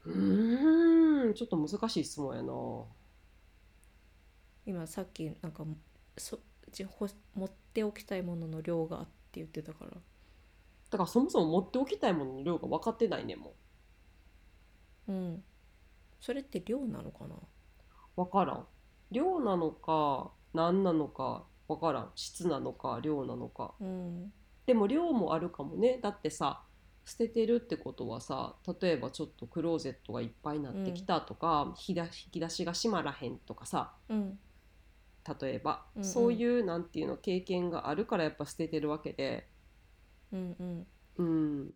[0.06, 2.52] うんちょっと難しい質問やな
[4.66, 5.64] 今さっきなんか
[6.18, 6.40] そ
[6.72, 9.92] じほ持っておきたいものの量がって言ってたから。
[10.90, 13.54] だからそもそも持っておきたいものの量が分かってないねんも
[15.08, 15.44] んうん。
[16.20, 17.36] それって量なのかな？
[18.16, 18.66] 分からん。
[19.10, 22.10] 量なのか何なのか分からん。
[22.14, 23.74] 質なのか量なのか。
[23.80, 24.32] うん。
[24.66, 26.00] でも量もあるかもね。
[26.02, 26.62] だってさ
[27.04, 34.38] 捨ててるってことはさ例えばちょっとクローゼットがいっぱいになってきたとか、引き出引き出しが閉まらへんとかさうん
[35.40, 36.08] 例えば、うんうん。
[36.10, 39.48] そういうなんていうの経験があるからやっぱ捨ててるわけで。
[40.32, 40.86] うんうん。
[41.16, 41.74] うん。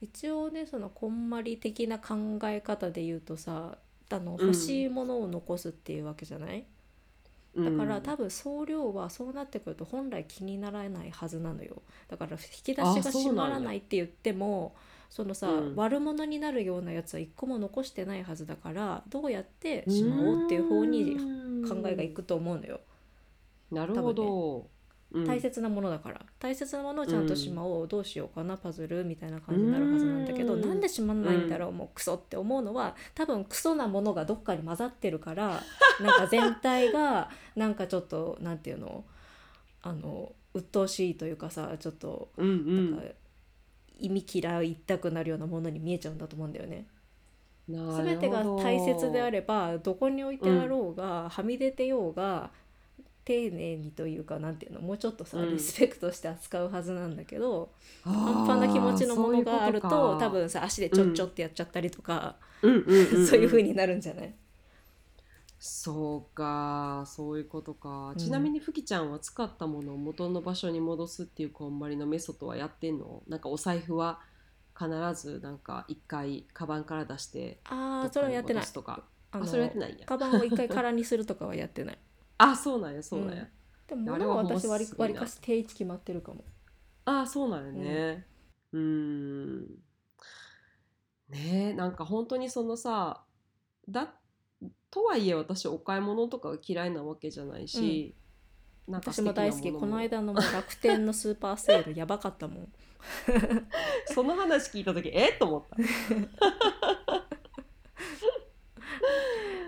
[0.00, 3.78] 一応ねそのこんまり的な考え方で言うとさ
[4.10, 4.48] あのうん。
[4.48, 6.66] 欲しいものを残すっていうわけじゃない、
[7.62, 11.82] だからうん多分総量はそうなってくると本来気にならないはずなのよ。
[12.08, 14.74] だから引き出しが閉まらないって言っても
[15.08, 15.76] そのさ、うん。
[15.76, 21.16] 悪者になるようなやつは一個も残してないはずだからどうやってしまおうっていう方に
[21.68, 22.80] 考えがいくと思うのよ。
[23.70, 24.66] なるほど、
[25.12, 25.26] うん。
[25.26, 28.56] 大切なものだから、大切なものをちゃんとしまおう、どうしようかな。
[28.56, 30.60] パズルみたいな感じになるはずなんだけど、うん。
[30.60, 35.62] なんでしまんないんだろう、もうクソって思うのは多分クソなものがどっかに混ざってるから
[36.00, 39.04] なんか全体がなんかちょっとなんていうの？
[39.80, 42.90] あの鬱陶しいというかさちょっとうんうん。
[42.90, 43.14] なんか
[43.98, 46.86] 意味嫌いたくなるようなものに見えちゃうんだと思うんだよね。
[47.68, 52.50] 全てが大切であればどこに置いてあろうが、はみ出てようが
[53.26, 57.68] 丁寧にというかなんていうのもうちょっとさ、うんリスペクトして扱うはずなんだけど
[58.02, 62.84] 半端な気持ちのものがあると多分さ足でちょっちょってやっちゃったりとか、うんうん
[63.16, 63.26] うんん。
[63.28, 64.32] そういう風になるんじゃない？
[65.60, 68.16] そうかそういうことか、うん。
[68.16, 73.22] ちなみにふきちゃんは使ったものを元の場所に戻すっていうこんまりのメソッドはやってんの？
[73.26, 74.20] なんかお財布は
[74.78, 74.88] 必
[75.20, 78.66] ずなんか一回カバンから出してああそれはやってない。
[78.66, 79.04] とか。
[79.32, 80.06] ああそれやってないんや。
[80.06, 81.98] カバンを一回空にするとかはやってない。
[82.38, 83.48] あそうなんやそうなんや、
[83.88, 85.14] でもあれ物は私割りすごいな。
[85.14, 86.44] 割りかし定位置決まってるかも。
[87.04, 88.26] あそうなんやね。
[88.72, 89.62] うーん。
[91.28, 93.24] ねえなんか本当にそのさ
[93.88, 94.14] だ
[94.90, 98.14] とはいえ私お買い物とかが嫌いなわけじゃないし、
[98.86, 99.72] なんか私も大好き。
[99.72, 102.72] この間の楽天のスーパーセール やばかったもん。
[104.06, 105.30] その話聞いた時え？
[105.30, 105.76] っと思った。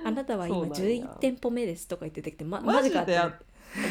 [0.03, 1.07] あなたは今そうなんや。
[1.07, 3.17] 11店舗目ですとか言っててきて、ま、ママジかって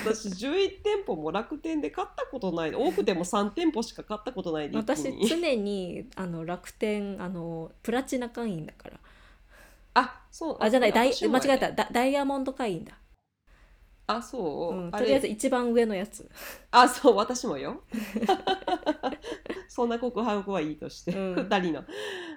[0.04, 2.74] 私11店舗も楽天で買ったことない。
[2.74, 5.28] 多くても3店舗しか買ったことないで私に。
[5.28, 9.00] 常にあの楽天あのプラチナ会員だから
[9.94, 11.14] あそうあじゃないダ間違
[11.56, 11.72] えた。
[11.72, 12.94] ダダイヤモンド会員だ、
[14.08, 16.30] あそう、うん、あとりあえずれ一番上のやつ、
[16.72, 17.84] あそう私もよ。
[19.68, 21.36] そんな告白はいいとして、うん。
[21.36, 21.84] 2人の。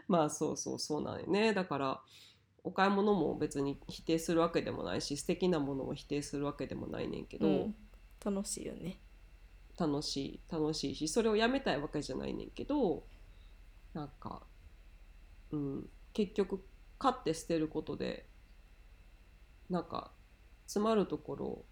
[0.09, 1.55] まあそうそうそうなんよね。
[1.55, 2.01] だから
[2.65, 7.75] お買い物も別に否定するわけでもないし素敵なものも否定するわけでもないねんけど、うん、
[8.25, 9.01] 楽しいよね。
[9.79, 13.05] 楽しい楽しいしそれをやめたいわけじゃないねんけど
[13.95, 14.43] なんか、
[15.51, 16.63] うん、結局
[17.03, 18.27] 買って捨てることで
[19.69, 20.13] なんか
[20.67, 21.65] 詰まるところ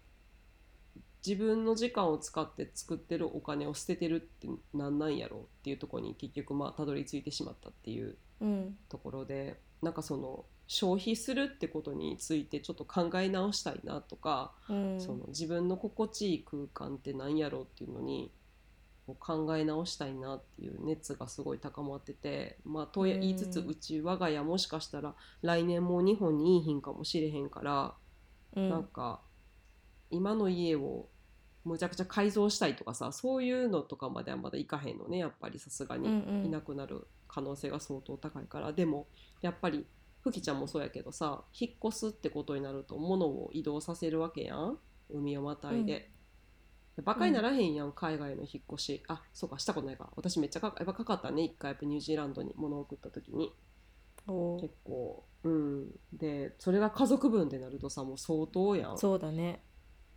[1.25, 8.75] 自分の時間を使って作ってるお金を捨ててるってなんなんやろうっていうところに結局まあたどり着いてしまったっていううん。
[8.89, 14.99] ところでなんかその消費するってことについてちょっと考え直したいなとか、うん。
[14.99, 18.31] その自分の心地いい空間って何やろうっていうのに
[19.15, 27.93] こう考え直したいなっていう熱がすごい高まっててまあと言いつつうんうち我が家もしかしたら来年も日本にいい品かもしれへんから、
[28.55, 28.69] うん。
[28.69, 29.21] なんか
[30.09, 31.07] 今の家を
[31.63, 36.07] むちゃくちゃ改造したいとかさそういうのとかまではまだいかへんのねやっぱりさすがに。
[36.07, 36.45] うんうん。
[36.45, 39.07] いなくなる可能性が相当高いから、でも
[39.41, 39.85] やっぱり
[40.21, 44.77] ふきちゃんもそうやけどさ引っ越すってことになると物を移動させるわけやん。
[45.09, 46.11] 海をまたいで。
[47.03, 49.03] バカにならへんやん、海外の引っ越し。
[49.07, 50.09] あそうかしたことないか。
[50.15, 53.53] 私めっちゃかやっぱかかったね一回やっぱニュージーランドに物を送った時に。
[54.27, 55.87] 結構うん。
[56.13, 58.97] でそれが家族分でなるとさもう相当やん。
[58.97, 59.63] そうだね。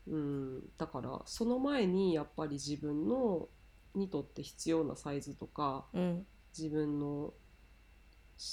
[0.06, 3.48] うん、だからその前にやっぱり自分の
[3.94, 6.26] にとって必要なサイズとかうん。
[6.56, 7.32] 自分の、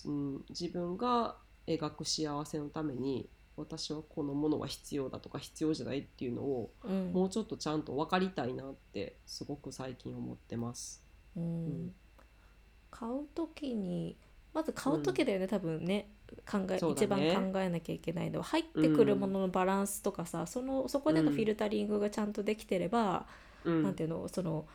[0.05, 7.11] うん、自分が描く幸せのために私はこのものは必要だとか必要じゃないっていうのをうん。
[7.13, 11.03] もうちょっとちゃんと分かりたいなってすごく最近思ってます。
[11.35, 11.87] うん。
[11.87, 11.91] ん。
[12.89, 14.17] 買う時に
[14.53, 16.09] まず買う時だよね、多分ね。
[16.49, 18.45] 考え、そうだ一番ね考えなきゃいけないのは。
[18.45, 23.27] 入ってくるもののバランスとかさ、そのそこでのフィルタリングがちゃんとできてれば、
[23.63, 24.65] うん、なんていうのその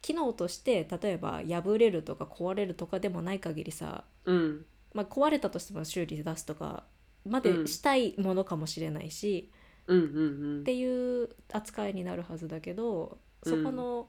[0.00, 4.64] 機能として例えば破れるとか壊れるとかでもない限りさ、うん。
[4.94, 6.84] まあ、壊れたとしても修理で出すとか
[7.26, 9.50] までしたいものかもしれないし、
[9.86, 14.08] うんうんっていう扱いになるはずだけどそこの、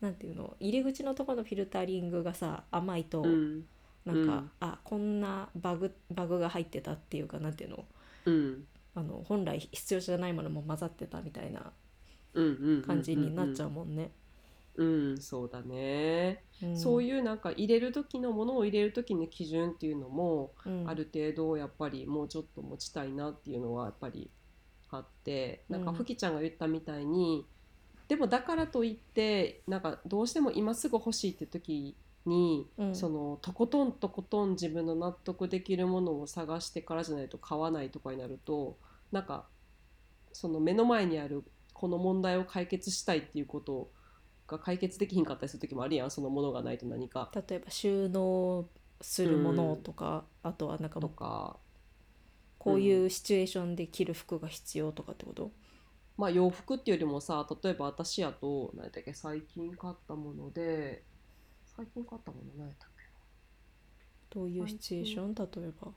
[0.00, 3.28] なんていうの入り口のところのフィルタリングがさ甘いと、うん。
[3.28, 3.64] うん
[4.04, 4.50] なんか、うん。
[4.58, 7.84] あこんなバグバグが入ってたっていうかなんていうの
[8.24, 8.64] うん。
[8.94, 11.70] あの本来必要じゃないものも混ざってたみたいな
[12.34, 12.82] うんうん。
[12.82, 14.10] 感じになっちゃうもんね。
[14.76, 15.20] うん。
[15.20, 16.44] そうだね。
[16.62, 16.76] うん。
[16.76, 20.88] そういうなんか入れる時のものを入れる時の基準っていうのもうん。
[20.88, 24.30] ある程度やっぱりもうちょっと持ちたいなっていうのはやっぱり
[24.90, 27.46] あってなんかうんふきちゃんが言ったみたいに、
[28.08, 32.94] でもだからといってなんかどうしても今すぐ欲しいって時に、うん。
[32.94, 38.78] そのとことんとことん自分の納得できるものを探してからじゃないと買わないとかになると
[39.10, 39.46] なんか
[40.32, 43.90] その目の前にあるこの問題を解決したいっていうこと
[44.46, 46.10] が解決できひんかったりする時もあるやん。
[46.10, 47.30] そのものがないと何か。
[47.48, 48.68] 例えば収納
[49.00, 51.56] するものとか、あとはなんかとか。
[52.58, 55.50] こういうシチュエーションで着る服が必要とかってこと、
[56.16, 61.02] まあ洋服っていうよりもさ例えば私やと何だっけ最近買ったもので
[61.76, 63.02] 最近買ったもの何やったっけ
[64.38, 65.34] どういうシチュエーション？
[65.34, 65.90] 例えば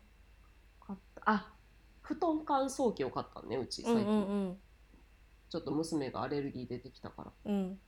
[0.88, 1.22] 買った。
[1.26, 1.54] あ
[2.02, 4.58] 布団乾燥機を買ったねうちうん最近、うん。
[5.52, 7.32] ちょっと娘がアレルギー出てきたから。
[7.46, 7.80] うん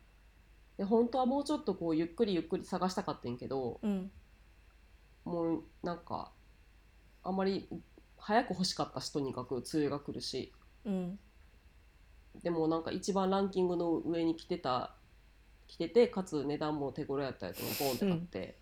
[0.77, 4.11] で本当はもうちょっとこうゆっくりゆっくり探したかったんやけどうん。
[5.25, 6.31] もうなんか
[7.23, 7.67] あんまり
[8.17, 10.53] 早く欲しかったしとにかく梅雨が来るし。
[10.85, 11.19] うん。
[12.43, 14.95] でもなんか一番ランキングの上に来てた
[15.67, 18.59] 来ててかつ値段も手頃やったやつをボンって買って、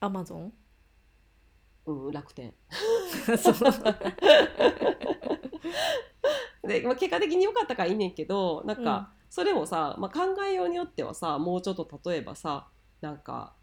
[0.00, 0.52] アマゾン
[1.86, 2.54] うん楽天。
[6.66, 12.68] で、まあ、結果的に良かったからいいねんけどなんかそれもさ、まあ、考えようによってはさもうちょっと例えばさ
[13.00, 13.54] なんか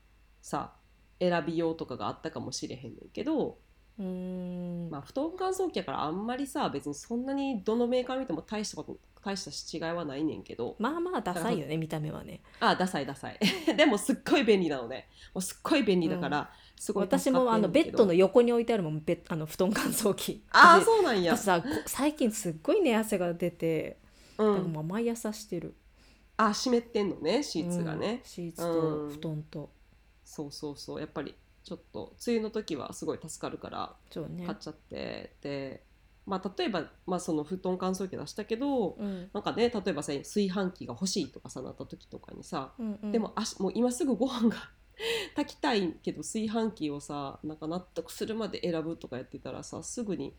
[0.41, 0.74] さ
[1.20, 3.57] 選びようとかがあったかもしれへんねんけど、
[3.97, 4.89] うーん。
[4.89, 10.76] まあ、布団乾燥機やからあんまりさ別にそんなにどのメーカー見ても大したこと大した違いはないねんけど。
[10.80, 12.41] まあまあダサいよね見た目はね。
[12.59, 13.39] あダサいダサい。
[13.78, 15.07] でもすっごい便利なのね。
[15.34, 20.43] もうすっごい便利だから、すごい助私もあのベッドの横に置いてあるもんベッあの布団乾燥機。
[20.51, 21.38] ああ私そうなんや。
[21.38, 23.97] 私さこ最近すっごい寝汗が出て、
[24.38, 25.75] うだからんもう毎朝してる。
[26.36, 28.27] あ湿ってんのねシーツがね、うん。
[28.27, 29.69] シーツと布団と、
[30.25, 30.99] そうそうそう。
[30.99, 34.45] やっぱりちょっと梅雨の時はすごい助かるからそうね。
[34.45, 35.84] 買っちゃって、で
[36.25, 39.29] まあ例えば、まあ、その布団乾燥機出したけど、うん。
[39.34, 43.11] なんかね例えばさ炊飯器が欲しいとかさなった時とかにさ、うんうん。
[43.11, 44.57] でもあしもう今すぐご飯が
[45.36, 50.34] 炊きたいけど炊飯器をさなんか納得するまで選ぶとかやってたらさすぐに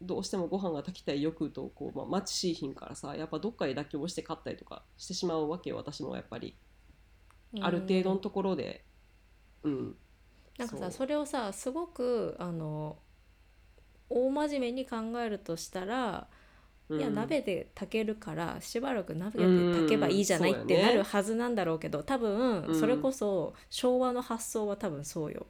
[0.00, 6.54] どうしてもご飯が炊きたい欲とこう、まあ、マッチしいひんからさやっぱどっかで妥協して買ったりとかしてしまうわけよ私もやっぱり、
[7.60, 8.84] ある程度のところで。
[9.62, 9.96] うん。
[10.58, 12.98] なんかさそれをさすごくあの
[14.10, 16.26] 大真面目に考えるとしたら、
[16.90, 22.74] いやうん鍋で炊けるからしばらく鍋で炊けばいいじゃないうんってなるはずなんだろうけど多分うん。
[22.74, 25.46] それこそ昭和の発想は多分そうよ。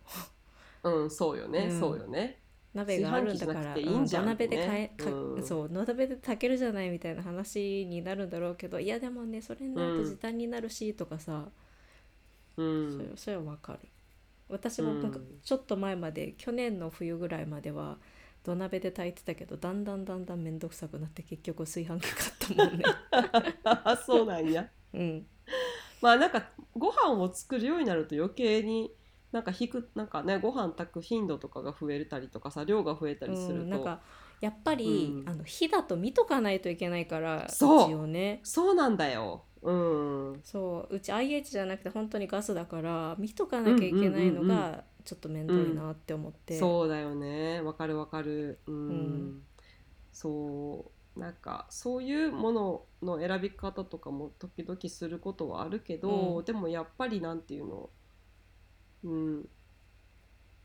[0.82, 1.80] うん、そうよね、うん。
[1.80, 2.38] そうよね。
[2.74, 3.76] 鍋があるんだから
[4.22, 5.42] 鍋で買えうん。
[5.42, 11.48] そう土鍋で炊けるじゃないみたいな話になるんだろうけどいやでもねそれになると時短になるしとかさ、
[12.56, 13.80] うそれん、それはわかる。
[14.48, 15.40] 私もなんかうん。
[15.44, 17.98] ちょっと前まで、去年の冬ぐらいまでは
[18.44, 22.84] 土鍋で炊いてたけどだんだんだんだん面倒くさくなって結局炊飯器買ったもんね。
[23.64, 24.68] あ そうなんや。
[24.94, 25.26] うん。
[26.00, 28.92] まあなんかご飯を作るようになると余計に
[29.32, 34.00] なんか引くなんかねご飯炊く頻度とかが増えたりとかさ量が増えたりすると、うん、なんか
[34.40, 35.28] やっぱり、うん。
[35.28, 38.06] あの火だと見とかないといけないからそう。
[38.06, 38.40] ね。
[38.42, 39.44] そうなんだよ。
[39.62, 47.60] うん、そううち IH じゃなくて本当にガスだから見とかなきゃいけないのうんうんうんがちょっと面倒いなって思って、そうだよね。
[47.60, 48.58] わかるわかる。
[48.66, 49.42] うん、うん。
[50.12, 51.20] そう。
[51.20, 56.44] なんかそういうものの選び方とかも時々することはあるけど、うん。
[56.44, 57.90] でもやっぱりなんていうの？
[59.04, 59.48] うん。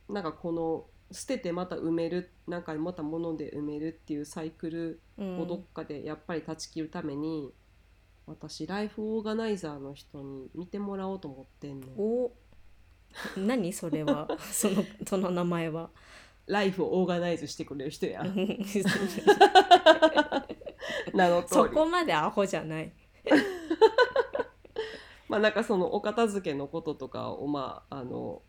[0.09, 5.39] なんかこの捨ててまた埋めるなんかまた物で埋めるっていうサイクルうん。
[5.41, 7.53] をどっかでやっぱり断ち切るために、
[8.27, 12.31] 私ライフオーガナイザーの人に見てもらおうと思ってんねんお。
[13.38, 13.71] 何？
[13.71, 14.27] それは？
[14.51, 15.89] そのその名前は？
[16.47, 18.23] ライフをオーガナイズしてくれる人や。
[21.13, 21.61] 名の通り。
[21.63, 22.91] そこまでアホじゃない
[25.36, 28.41] まあなんかそのお片付けのこととかをまああの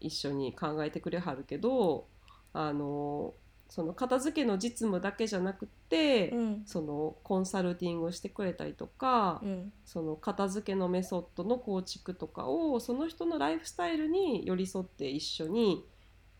[0.00, 2.08] 一緒に考えてくれはるけど
[2.52, 3.32] あの
[3.70, 6.62] その片付けの実務だけじゃなくて、うん。
[6.66, 9.72] そのコンサルティングをしてくれたりとか、うん。
[9.84, 15.84] その片付けのメソッドの構築とかをその人のライフスタイルに寄り添って一緒に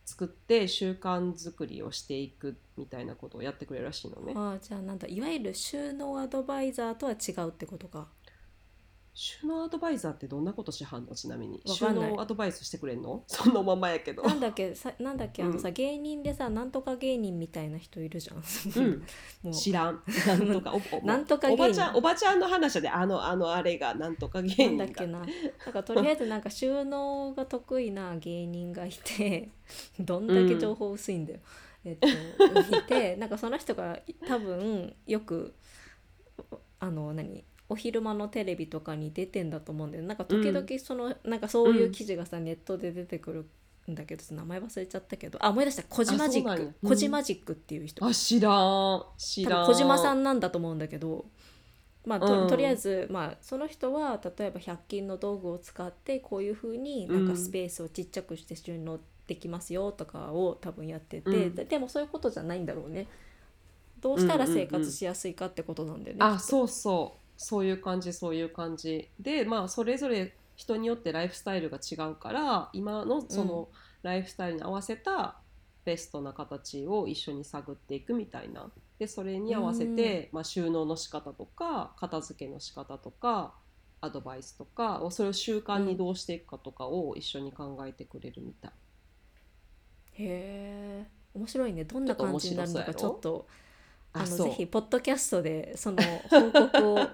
[0.05, 4.33] 作って習慣作りをしていくみたいなことをやってくれるらしいのね。
[4.35, 8.09] ああじゃあなんだいわゆる収納アドバイザーとは違うってことか
[9.23, 11.15] 収納アドバイザーってどんなことしはんの？
[11.15, 11.61] ちなみに。
[11.67, 13.23] 収納アドバイスしてくれんの？
[13.29, 14.23] そのままやけど。
[14.23, 14.75] なんだっけ？
[14.75, 15.43] さなんだっけ？
[15.43, 19.03] あのさ、う芸人でさなんとか芸人みたいな人いるじゃん、うん、
[19.45, 19.53] もう。
[19.53, 20.03] 知らん。
[20.27, 21.65] なんとかおおなんとか芸人。
[21.65, 24.87] おばちゃんおばちゃんの話であのあのあれがなんとか芸人が。
[24.87, 25.19] なんだっけな？
[25.19, 29.51] なんかとりあえずなんか収納が得意な芸人がいて
[29.99, 31.41] どんだけ情報薄いんだよ、
[31.85, 35.55] えっといてなんかその人が多分よく
[36.79, 37.45] あの何？
[37.71, 43.47] お昼間のテレビとかに出てんだと思うんだよなんか時々その、なんかそういう記事がさ、ネットで出てくる
[43.91, 45.39] んだけど名前忘れちゃったけど。
[45.41, 45.85] あ思い出した。
[45.85, 46.47] コジマジック。
[46.47, 46.89] うなんやうん。
[46.89, 48.05] コジマジックっていう人。
[48.05, 49.05] あ知らん。
[49.17, 49.67] 知らん。
[49.67, 51.27] 小島さんなんだと思うんだけど、
[52.05, 52.49] まあ、とうん。
[52.49, 61.55] とりあえず、まあ、その人は例えば100均の道具を使ってこういうふうになんかうんスペースをちっちゃくして収納できますよとかを多分やってて、うん。
[61.55, 63.07] ででもそういうことじゃないんだろうね。
[64.01, 66.25] どうしたら生活しやすいかってことなんだよね。
[66.25, 69.09] あそうそうそういう感じそういう感じ。
[69.19, 73.71] でまあそれぞれ人によってライフスタイルが違うから今のその
[74.03, 75.39] ライフスタイルに合わせた
[75.87, 78.71] ベストな形を一緒に探っていくみたいな。
[78.99, 83.55] でそれに合わせて、まあ、収納の仕方とか片付けの仕方とか
[84.03, 88.73] アドバイスとかそれを習慣にどうしていくかとかを一緒に考えてくれるみたい。
[90.13, 91.85] へえ面白いね。
[91.85, 93.47] どんな感じになるのかちょっと
[94.13, 97.09] あのぜひポッドキャストでその報告を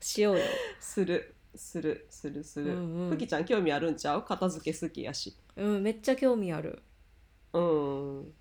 [0.00, 0.44] しようよ。
[0.80, 1.34] する。
[1.54, 2.06] する。
[2.08, 2.44] する。
[2.44, 2.72] する。
[2.72, 3.10] うんうん。
[3.10, 4.22] ふきちゃん興味あるんちゃう？
[4.22, 5.36] 片付け好きやし。
[5.56, 6.82] うん、めっちゃ興味ある。
[7.52, 8.32] うん。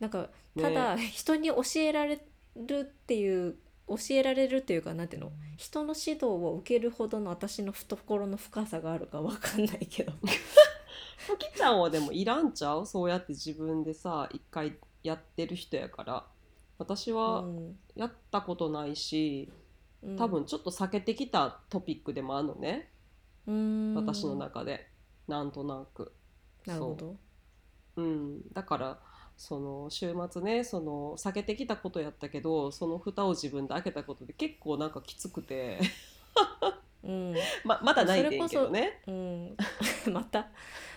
[0.00, 0.62] なんかね。
[0.62, 2.20] ただ、人に教えられ
[2.56, 3.56] るっていう
[3.88, 5.32] 教えられるっていうかなんていうの？
[5.56, 10.12] 人の指導を受けるほどの私の懐の深さがあるかわかんないけど。
[11.26, 12.86] ふきちゃんはでもいらんちゃう？
[12.86, 16.26] そうやって自分でさ一回やってる人やから
[16.78, 17.78] 私はうん。
[17.94, 19.50] やったことないし、
[20.02, 20.16] うん。
[20.16, 22.90] 多分ちょっと避けてきたトピックでもあるのね、
[23.46, 23.94] うん。
[23.94, 24.88] 私の中で。
[25.26, 26.12] なんとなく。
[26.66, 27.16] なるほど。
[27.96, 28.98] そう、うん、だから
[29.36, 35.80] その週末ねその避けてきたことやったけどその蓋を自分で開けたことで結構なんかきつくて
[37.04, 37.34] うん。
[37.64, 39.00] ままだないねんけどね。
[39.06, 39.56] うん。
[40.12, 40.48] また。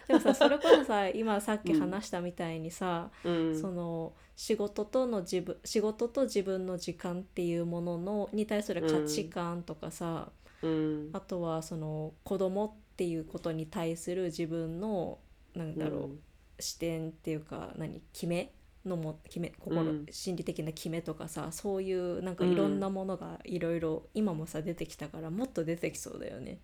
[0.08, 3.60] でもさ それこそさ今さっき話したみたいにさ、うん。
[3.60, 10.32] その仕事との自分仕事と自分の時間っていうもののに対する価値観とかさ、
[10.62, 11.10] うん。
[11.14, 15.20] あとはその子供っていうことに対する自分の
[15.53, 16.20] なんだろう、うん。
[16.60, 18.51] 視点っていうか何決め
[18.88, 20.06] のも決め心、うん。
[20.10, 26.60] 心理的な決めとかさそういうなんかいろんなものがいろいろ今もさ出てきたからもっと出てきそうだよね。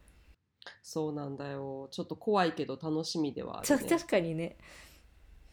[0.82, 1.89] そうなんだよ。
[1.91, 3.89] ちょっと怖いけど楽しみではあるね。
[3.89, 4.57] 確かにね。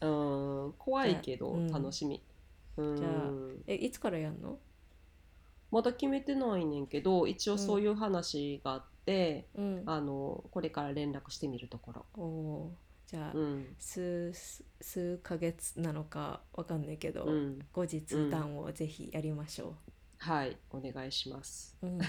[0.00, 0.74] うん。
[0.78, 1.82] 怖いけどじゃあうん。
[1.82, 2.22] 楽しみ、
[2.76, 3.10] うんじゃあ
[3.66, 4.58] えいつからやんの？
[5.70, 9.82] まだ決めてないねんけど一応そういう話があって、うん。
[9.86, 12.70] あのこれから連絡してみるところ、おー
[13.10, 13.66] じゃあ、うん。
[13.80, 19.74] 数数数ヶ月なのかわかんないけど、うん、後日談をぜひやりましょ
[20.18, 21.76] はいお願いします。
[21.82, 21.88] う。
[21.88, 21.98] うん。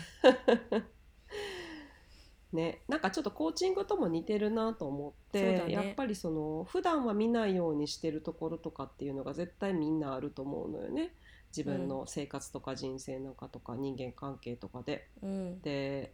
[2.54, 5.72] ねなんかちょっとコーチングとも似てるなと思って、ね。
[5.72, 11.16] やっぱりその普段は見ないようにしてるところとかっていうのが絶対みんなあると思うのよね。
[11.47, 15.10] 自分の生活とか人生なんかとか人間関係とかで。
[15.24, 15.62] うん。
[15.62, 16.14] で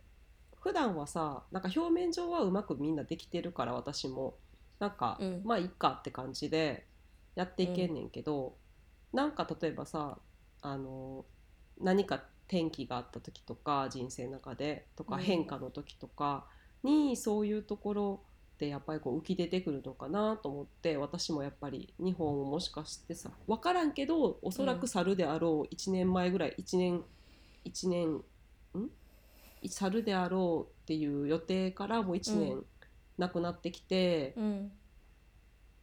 [0.61, 4.37] 普段はさなんか表面上はうまくみんなできてるから私も
[4.79, 5.41] なんか、うん。
[5.43, 6.85] まあいっかって感じで
[7.35, 8.55] やっていけんねんけど、
[9.13, 10.19] なんか例えばさ
[10.61, 11.25] あの
[11.79, 15.21] 何か転機があった時とか人生の中でとかうん。
[15.21, 16.45] 変化の時とか
[16.83, 18.23] に、そういうところ
[18.59, 27.03] でやっぱりこう浮き出てくるのかなと思って私もやっぱり日本をもしかしてさ分からんけどおそらく去るであろう1年前ぐらい1年
[27.65, 28.89] 1年ん？
[29.63, 32.63] 去るであろうっていう予定からもう1う年
[33.17, 34.71] なくなってきて、うん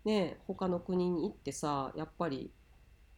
[0.05, 2.51] ね他の国に行ってさやっぱり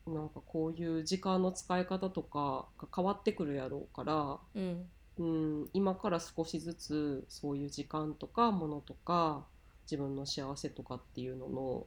[0.06, 4.86] なんかこういう時間の使い方とかが変わってくるやろうから、うん
[5.18, 5.24] う
[5.64, 9.44] ん、今から少しずつそういう時間とかものとか
[9.90, 11.86] 自分の幸せとかっていうのの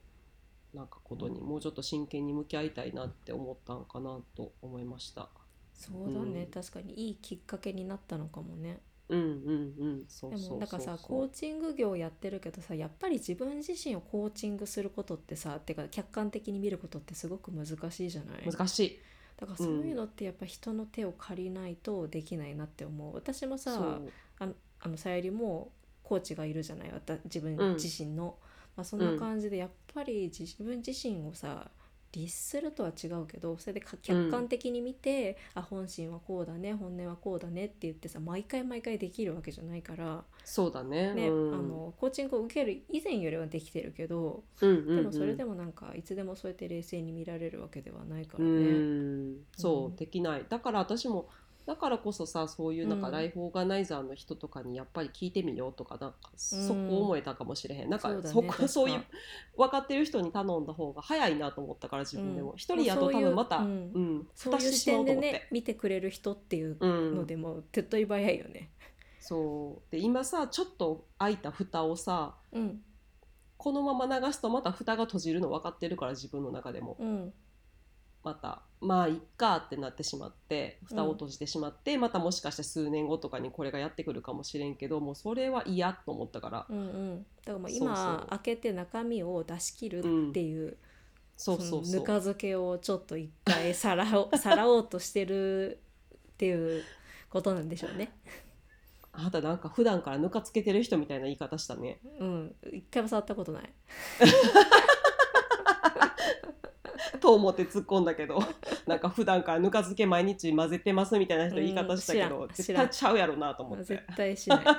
[0.74, 5.30] なんかことにもうちょっと真剣に向き合いたいなって思ったんかなと思いました。
[5.74, 8.80] そうだね、うん確かにいいきっかけになったのかもね。
[9.10, 10.06] うんうんうん。
[10.08, 10.58] そうでそうそうそう。
[10.58, 18.52] もなんかさコーチング業やってるけどさやっぱり自分自身をコーチングすることってさてか客観的に見ることってすごく難しいじゃない？
[18.52, 19.00] 難しい。
[19.38, 23.16] だからそういうのってやっぱ人の手を借りないとできないなって思う。
[23.16, 24.02] 私もさ
[24.40, 25.72] あのあのさゆりも
[26.04, 26.92] コーチがいるじゃない？
[27.26, 27.76] 自分うん。
[27.82, 28.38] 自身の、
[28.76, 31.70] まあ、そんな感じでやっぱり自分自身をさ
[32.12, 41.14] 律するとは違うけどそれでか客観的に見て、あ本心はこうだね本音はこうだねって言ってさ毎回毎回できるわけじゃないから、そうだね。
[41.14, 48.54] ねうん、あのコーチングを受ける以前よりはできてるけどうんうんうん、でもそれでもなんかいつでもそうやって冷静に見られるわけではないからうね。
[48.72, 49.36] ん。
[49.56, 49.96] そう、うん。
[49.96, 50.46] できない。
[50.48, 51.30] だから私も
[51.70, 53.14] だからこそさそういうなんかうん。
[53.14, 56.68] ライフオーガナイザーの人とかにやっぱり聞いてみようとかなんかうん。
[56.68, 59.04] そこ思えたかもしれへん、なんかそこそういう
[59.56, 62.52] 分かってる人に頼んだ方が早いなと思ったから自分でも。
[62.52, 64.28] うん一、人やと多分また、そうういうん。
[64.34, 65.32] そういう視点でうと思って。
[65.34, 65.48] ね。
[65.52, 68.72] 見てくれる人っていううんのでも手っ取り早いよね。
[69.20, 69.92] そう。
[69.92, 72.82] で今さちょっと開いた蓋をさうん。
[73.58, 76.98] このまま流すとまた蓋が閉じるの分かってるから自分の中でも。
[77.00, 77.34] うん
[78.24, 87.26] またまあいっかってなってしまって蓋を閉じてしまって、またもしかして数年後とかにこれがやってくるかもしれんけどもうそれは嫌と思ったから、うんうん。
[87.46, 90.78] だからまあそう今開けて中身を出し切るっていう
[91.36, 91.82] そうそうそう。
[91.82, 95.80] のぬか漬けをちょっと一回さらお さらおうとしてる
[96.34, 96.84] っていう
[97.30, 98.14] ことなんでしょうね。
[99.12, 102.00] あなたなんか普段からぬかつけてる人みたいな言い方したね。
[102.20, 103.74] うん、一回も触ったことない。
[107.20, 108.40] と思って突っ込んだけど
[108.88, 113.84] なんか普段からぬか漬け毎日混ぜてますみたいな人言い方したけど、うん知絶対ちゃうやろなと思って。
[113.84, 114.66] 絶対しない。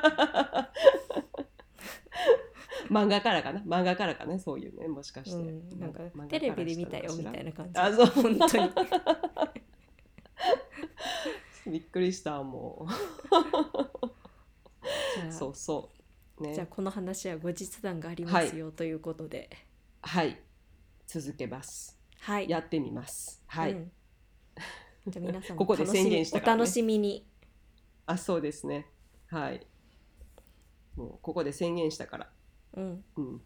[2.90, 3.60] 漫画からかな？
[3.60, 5.40] 漫画からかねそういうねもしかして、う
[5.76, 7.40] ん、なんかテレビで見たよみたら。
[7.40, 7.78] いな感じ。
[7.78, 8.06] あそう。
[8.06, 8.70] 本当に。
[11.66, 12.88] びっくりしたも
[15.28, 15.32] う。
[15.32, 15.90] そうそ
[16.40, 16.42] う。
[16.42, 16.54] ね。
[16.54, 19.50] じゃあこの話は後日談がありますよ、ということで、
[20.02, 20.40] はい。
[21.06, 22.48] 続けますはい。
[22.48, 23.42] やってみます。
[23.46, 23.92] はい、うん。
[25.08, 26.62] じゃあ皆さん ここで宣言したからね。
[26.62, 27.26] お楽しみに。
[28.06, 28.86] あそうですね。
[29.26, 29.66] はい。
[30.96, 32.32] もうここで宣言したから。
[32.74, 33.04] うん。
[33.16, 33.42] うん。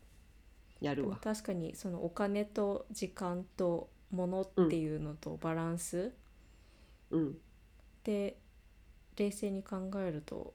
[0.80, 1.16] やるわ。
[1.16, 6.12] 確かにそのお金と時間と物っていうのとバランス。
[7.10, 7.38] うん。
[8.02, 8.38] で
[9.16, 10.52] 冷静に考えると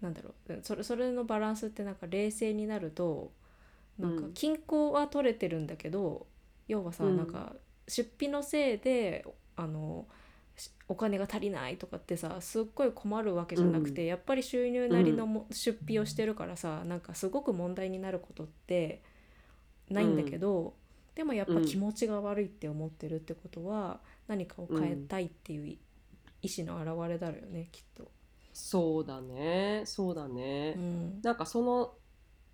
[0.00, 0.60] なんだろう。
[0.62, 3.32] それそれのバランスってなんか冷静になると
[4.00, 4.32] なんかうん。
[4.32, 6.26] 均衡は取れてるんだけど、
[6.68, 7.16] 要はさ、うん。
[7.16, 7.54] なんか
[7.88, 9.24] 出費のせいで
[9.56, 10.06] あの
[10.56, 19.02] しお金が足りないとかってさすっごい困るわけじゃなくて、やっぱり収入なりのも、出費をしてるからさなんかすごく問題になることって
[19.88, 20.74] ないんだけど、
[21.14, 25.78] でもやっぱ気持ちが悪いって思ってるってことは、何かを変えたいっていうい
[26.42, 28.10] 意思の表れだろうよねきっと。
[28.52, 31.20] そうだねそうだね、うん。
[31.22, 31.94] なんかその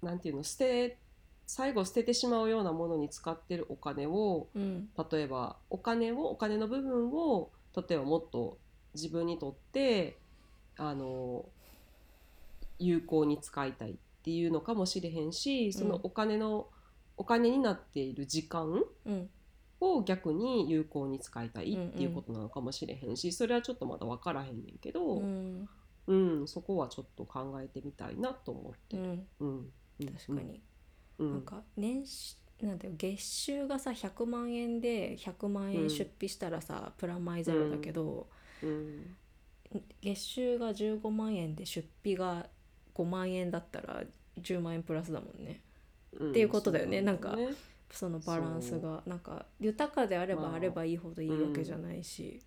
[0.03, 0.99] なんていうの捨て
[1.47, 4.88] 最後捨ててしまうようなものに使ってるお金をうん。
[5.11, 8.59] 例えばお金をお金の部分を例えばもっと
[8.94, 10.18] 自分にとって
[10.78, 11.44] あの
[12.78, 16.68] 有効に使いたいっていうのかもしれへんしそのお金の、
[17.16, 19.30] お金になっている時間うん。
[19.78, 25.68] を逆に有効に使いたいっていうことなのかもしれへんし、それはちょっとまだ分からへんねんけど、うん。
[26.07, 28.97] うんそこはちょっと考えてみたいなと思って。
[28.97, 29.03] る。
[29.03, 29.28] うん。
[29.40, 29.72] うん。
[30.01, 30.07] うん。
[30.14, 30.62] 確かに、
[31.18, 31.32] うん。
[31.32, 38.26] なんか年収なんだよ月収がさ100万円で100万円出費したらさ、プラマイゼロだけど、
[38.62, 39.16] うん。
[40.00, 42.46] 月収が15万円で出費が
[42.94, 44.02] 5万円だったら
[44.40, 45.60] 10万円プラスだもんね。
[46.18, 46.30] うん。
[46.30, 46.98] っていうことだよね。
[46.98, 47.36] そうなんか
[47.90, 49.02] そのバランスが。
[49.06, 52.40] なんか豊かであればまああればいいほどいいわけじゃないし、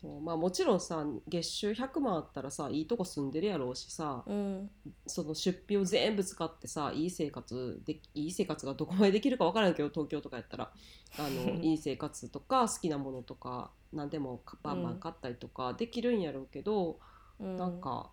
[0.00, 0.20] そう。
[0.20, 4.70] まあもちろんさ月収100万あったらさいいとこ住んでるやろうしさうん。
[5.06, 10.72] その出費を全部使ってさいい生活でいい生活がどこまでできるか分からんけど東京とかやったら
[11.18, 16.98] あの いい生活とか好きなものとか何でもバンバン買ったりとかできるんやろうけど、
[17.40, 17.56] うん。
[17.56, 18.10] なんか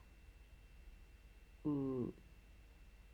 [1.65, 2.13] うん。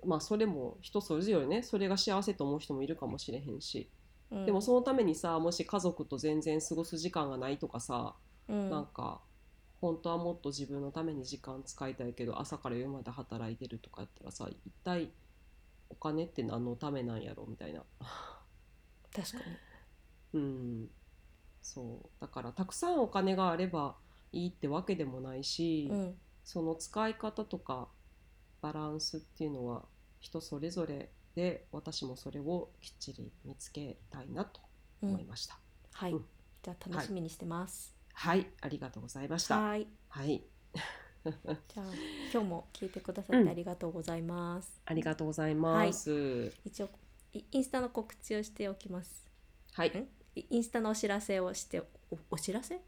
[0.05, 3.89] まあそれも人それぞれねそれが幸せと思う人もいるかもしれへんし、
[4.31, 4.45] うん。
[4.45, 8.15] でもそのためにさもし家族と全然過ごす時間がないとかさ、
[8.49, 8.69] うん。
[8.69, 9.21] なんか
[9.79, 15.11] 本当はもっと自分のために時間使いたいけど朝から夜まで働いてるとかやったらさ一体
[15.89, 17.83] お金って何のためなんやろみたいな。
[19.15, 19.57] 確かに。
[20.33, 20.91] うん。
[21.61, 22.09] そう。
[22.21, 23.95] だからたくさんお金があれば
[24.31, 26.19] いいってわけでもないし、うん。
[26.43, 27.89] その使い方とか
[28.61, 29.85] バランスっていうのは
[30.19, 34.59] 人それぞれで私もそれをきっちり見つけたいなと
[35.01, 35.59] うん思いました、
[35.91, 36.25] はい、うん。
[36.63, 37.93] じゃあ楽しみにしてます。
[37.93, 38.35] はいあ
[38.67, 39.59] りがとうございました。
[39.59, 39.87] はい。
[40.09, 40.43] はい。
[41.25, 41.85] じゃあ
[42.31, 46.53] 今日も聞いてくださってありがとうございます、ありがとうございます。
[46.63, 46.89] 一応
[47.33, 49.27] イインスタの告知をしておきます。
[49.73, 50.07] はい、ん？
[50.35, 52.79] イインスタのお知らせをしておお知らせ？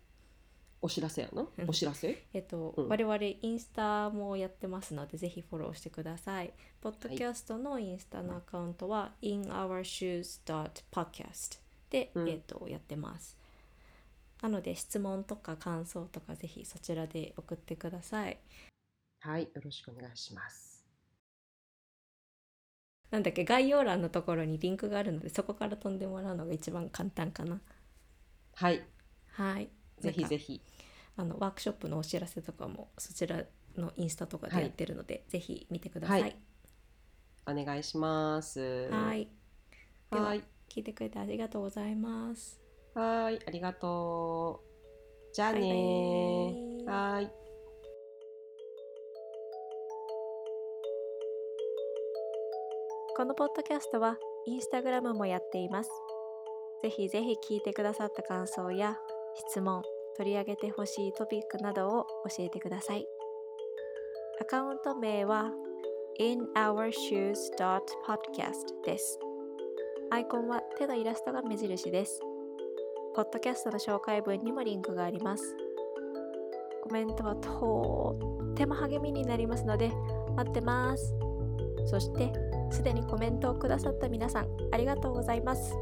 [0.82, 1.42] お知らせやな？
[1.42, 1.70] うん。
[1.70, 2.24] お知らせ？
[2.34, 2.88] えっと、うん。
[2.88, 6.54] 我々インスタもやってますのでぜひフォローしてください。
[6.80, 11.60] ポッドキャストのインスタのアカウントは、inourshoes.podcast
[11.90, 12.30] で、うん。
[12.30, 13.38] えっとやってます。
[14.42, 18.40] なので質問とか感想とかぜひそちらで送ってください。
[19.20, 20.84] はいよろしくお願いします
[23.12, 27.62] なんだっけ概要欄のところにリンクがあるのでそこから飛んでもらうのが一番簡単かな。
[28.56, 28.82] はい
[29.34, 29.70] はい。
[30.00, 30.62] ぜひぜひひ
[31.18, 33.44] あのワークショップのお知らせとかもそちら
[33.78, 36.22] のインスタとかでやってるので、ぜひ見てください。
[36.22, 36.36] はい
[37.48, 39.28] お願いしますはい。
[40.12, 42.71] でははい聞いてくれてありがとうございます。
[42.94, 44.62] はいありがと
[45.32, 47.32] うじゃあねはい
[53.16, 54.18] このポッドキャストは
[54.48, 55.92] インスタグラムもやっています。
[56.82, 58.98] ぜひぜひ聞いてくださった感想や
[59.50, 59.84] 質問、
[60.18, 63.06] 取り上げてほしいトピックなどを教えてください。
[64.42, 65.52] アカウント名は
[66.20, 69.20] inourshoes.podcast です。
[70.10, 72.31] アイコンは手のイラストが目印です。
[73.14, 75.58] ポッドキャストの紹介文にもリンクがあります。
[76.82, 78.18] コメントはと
[78.52, 79.92] っても励みになりますので
[80.38, 81.14] 待ってます。
[81.88, 82.32] そして、
[82.72, 85.76] すでにコメントをくださった皆さん、ありがとうございます。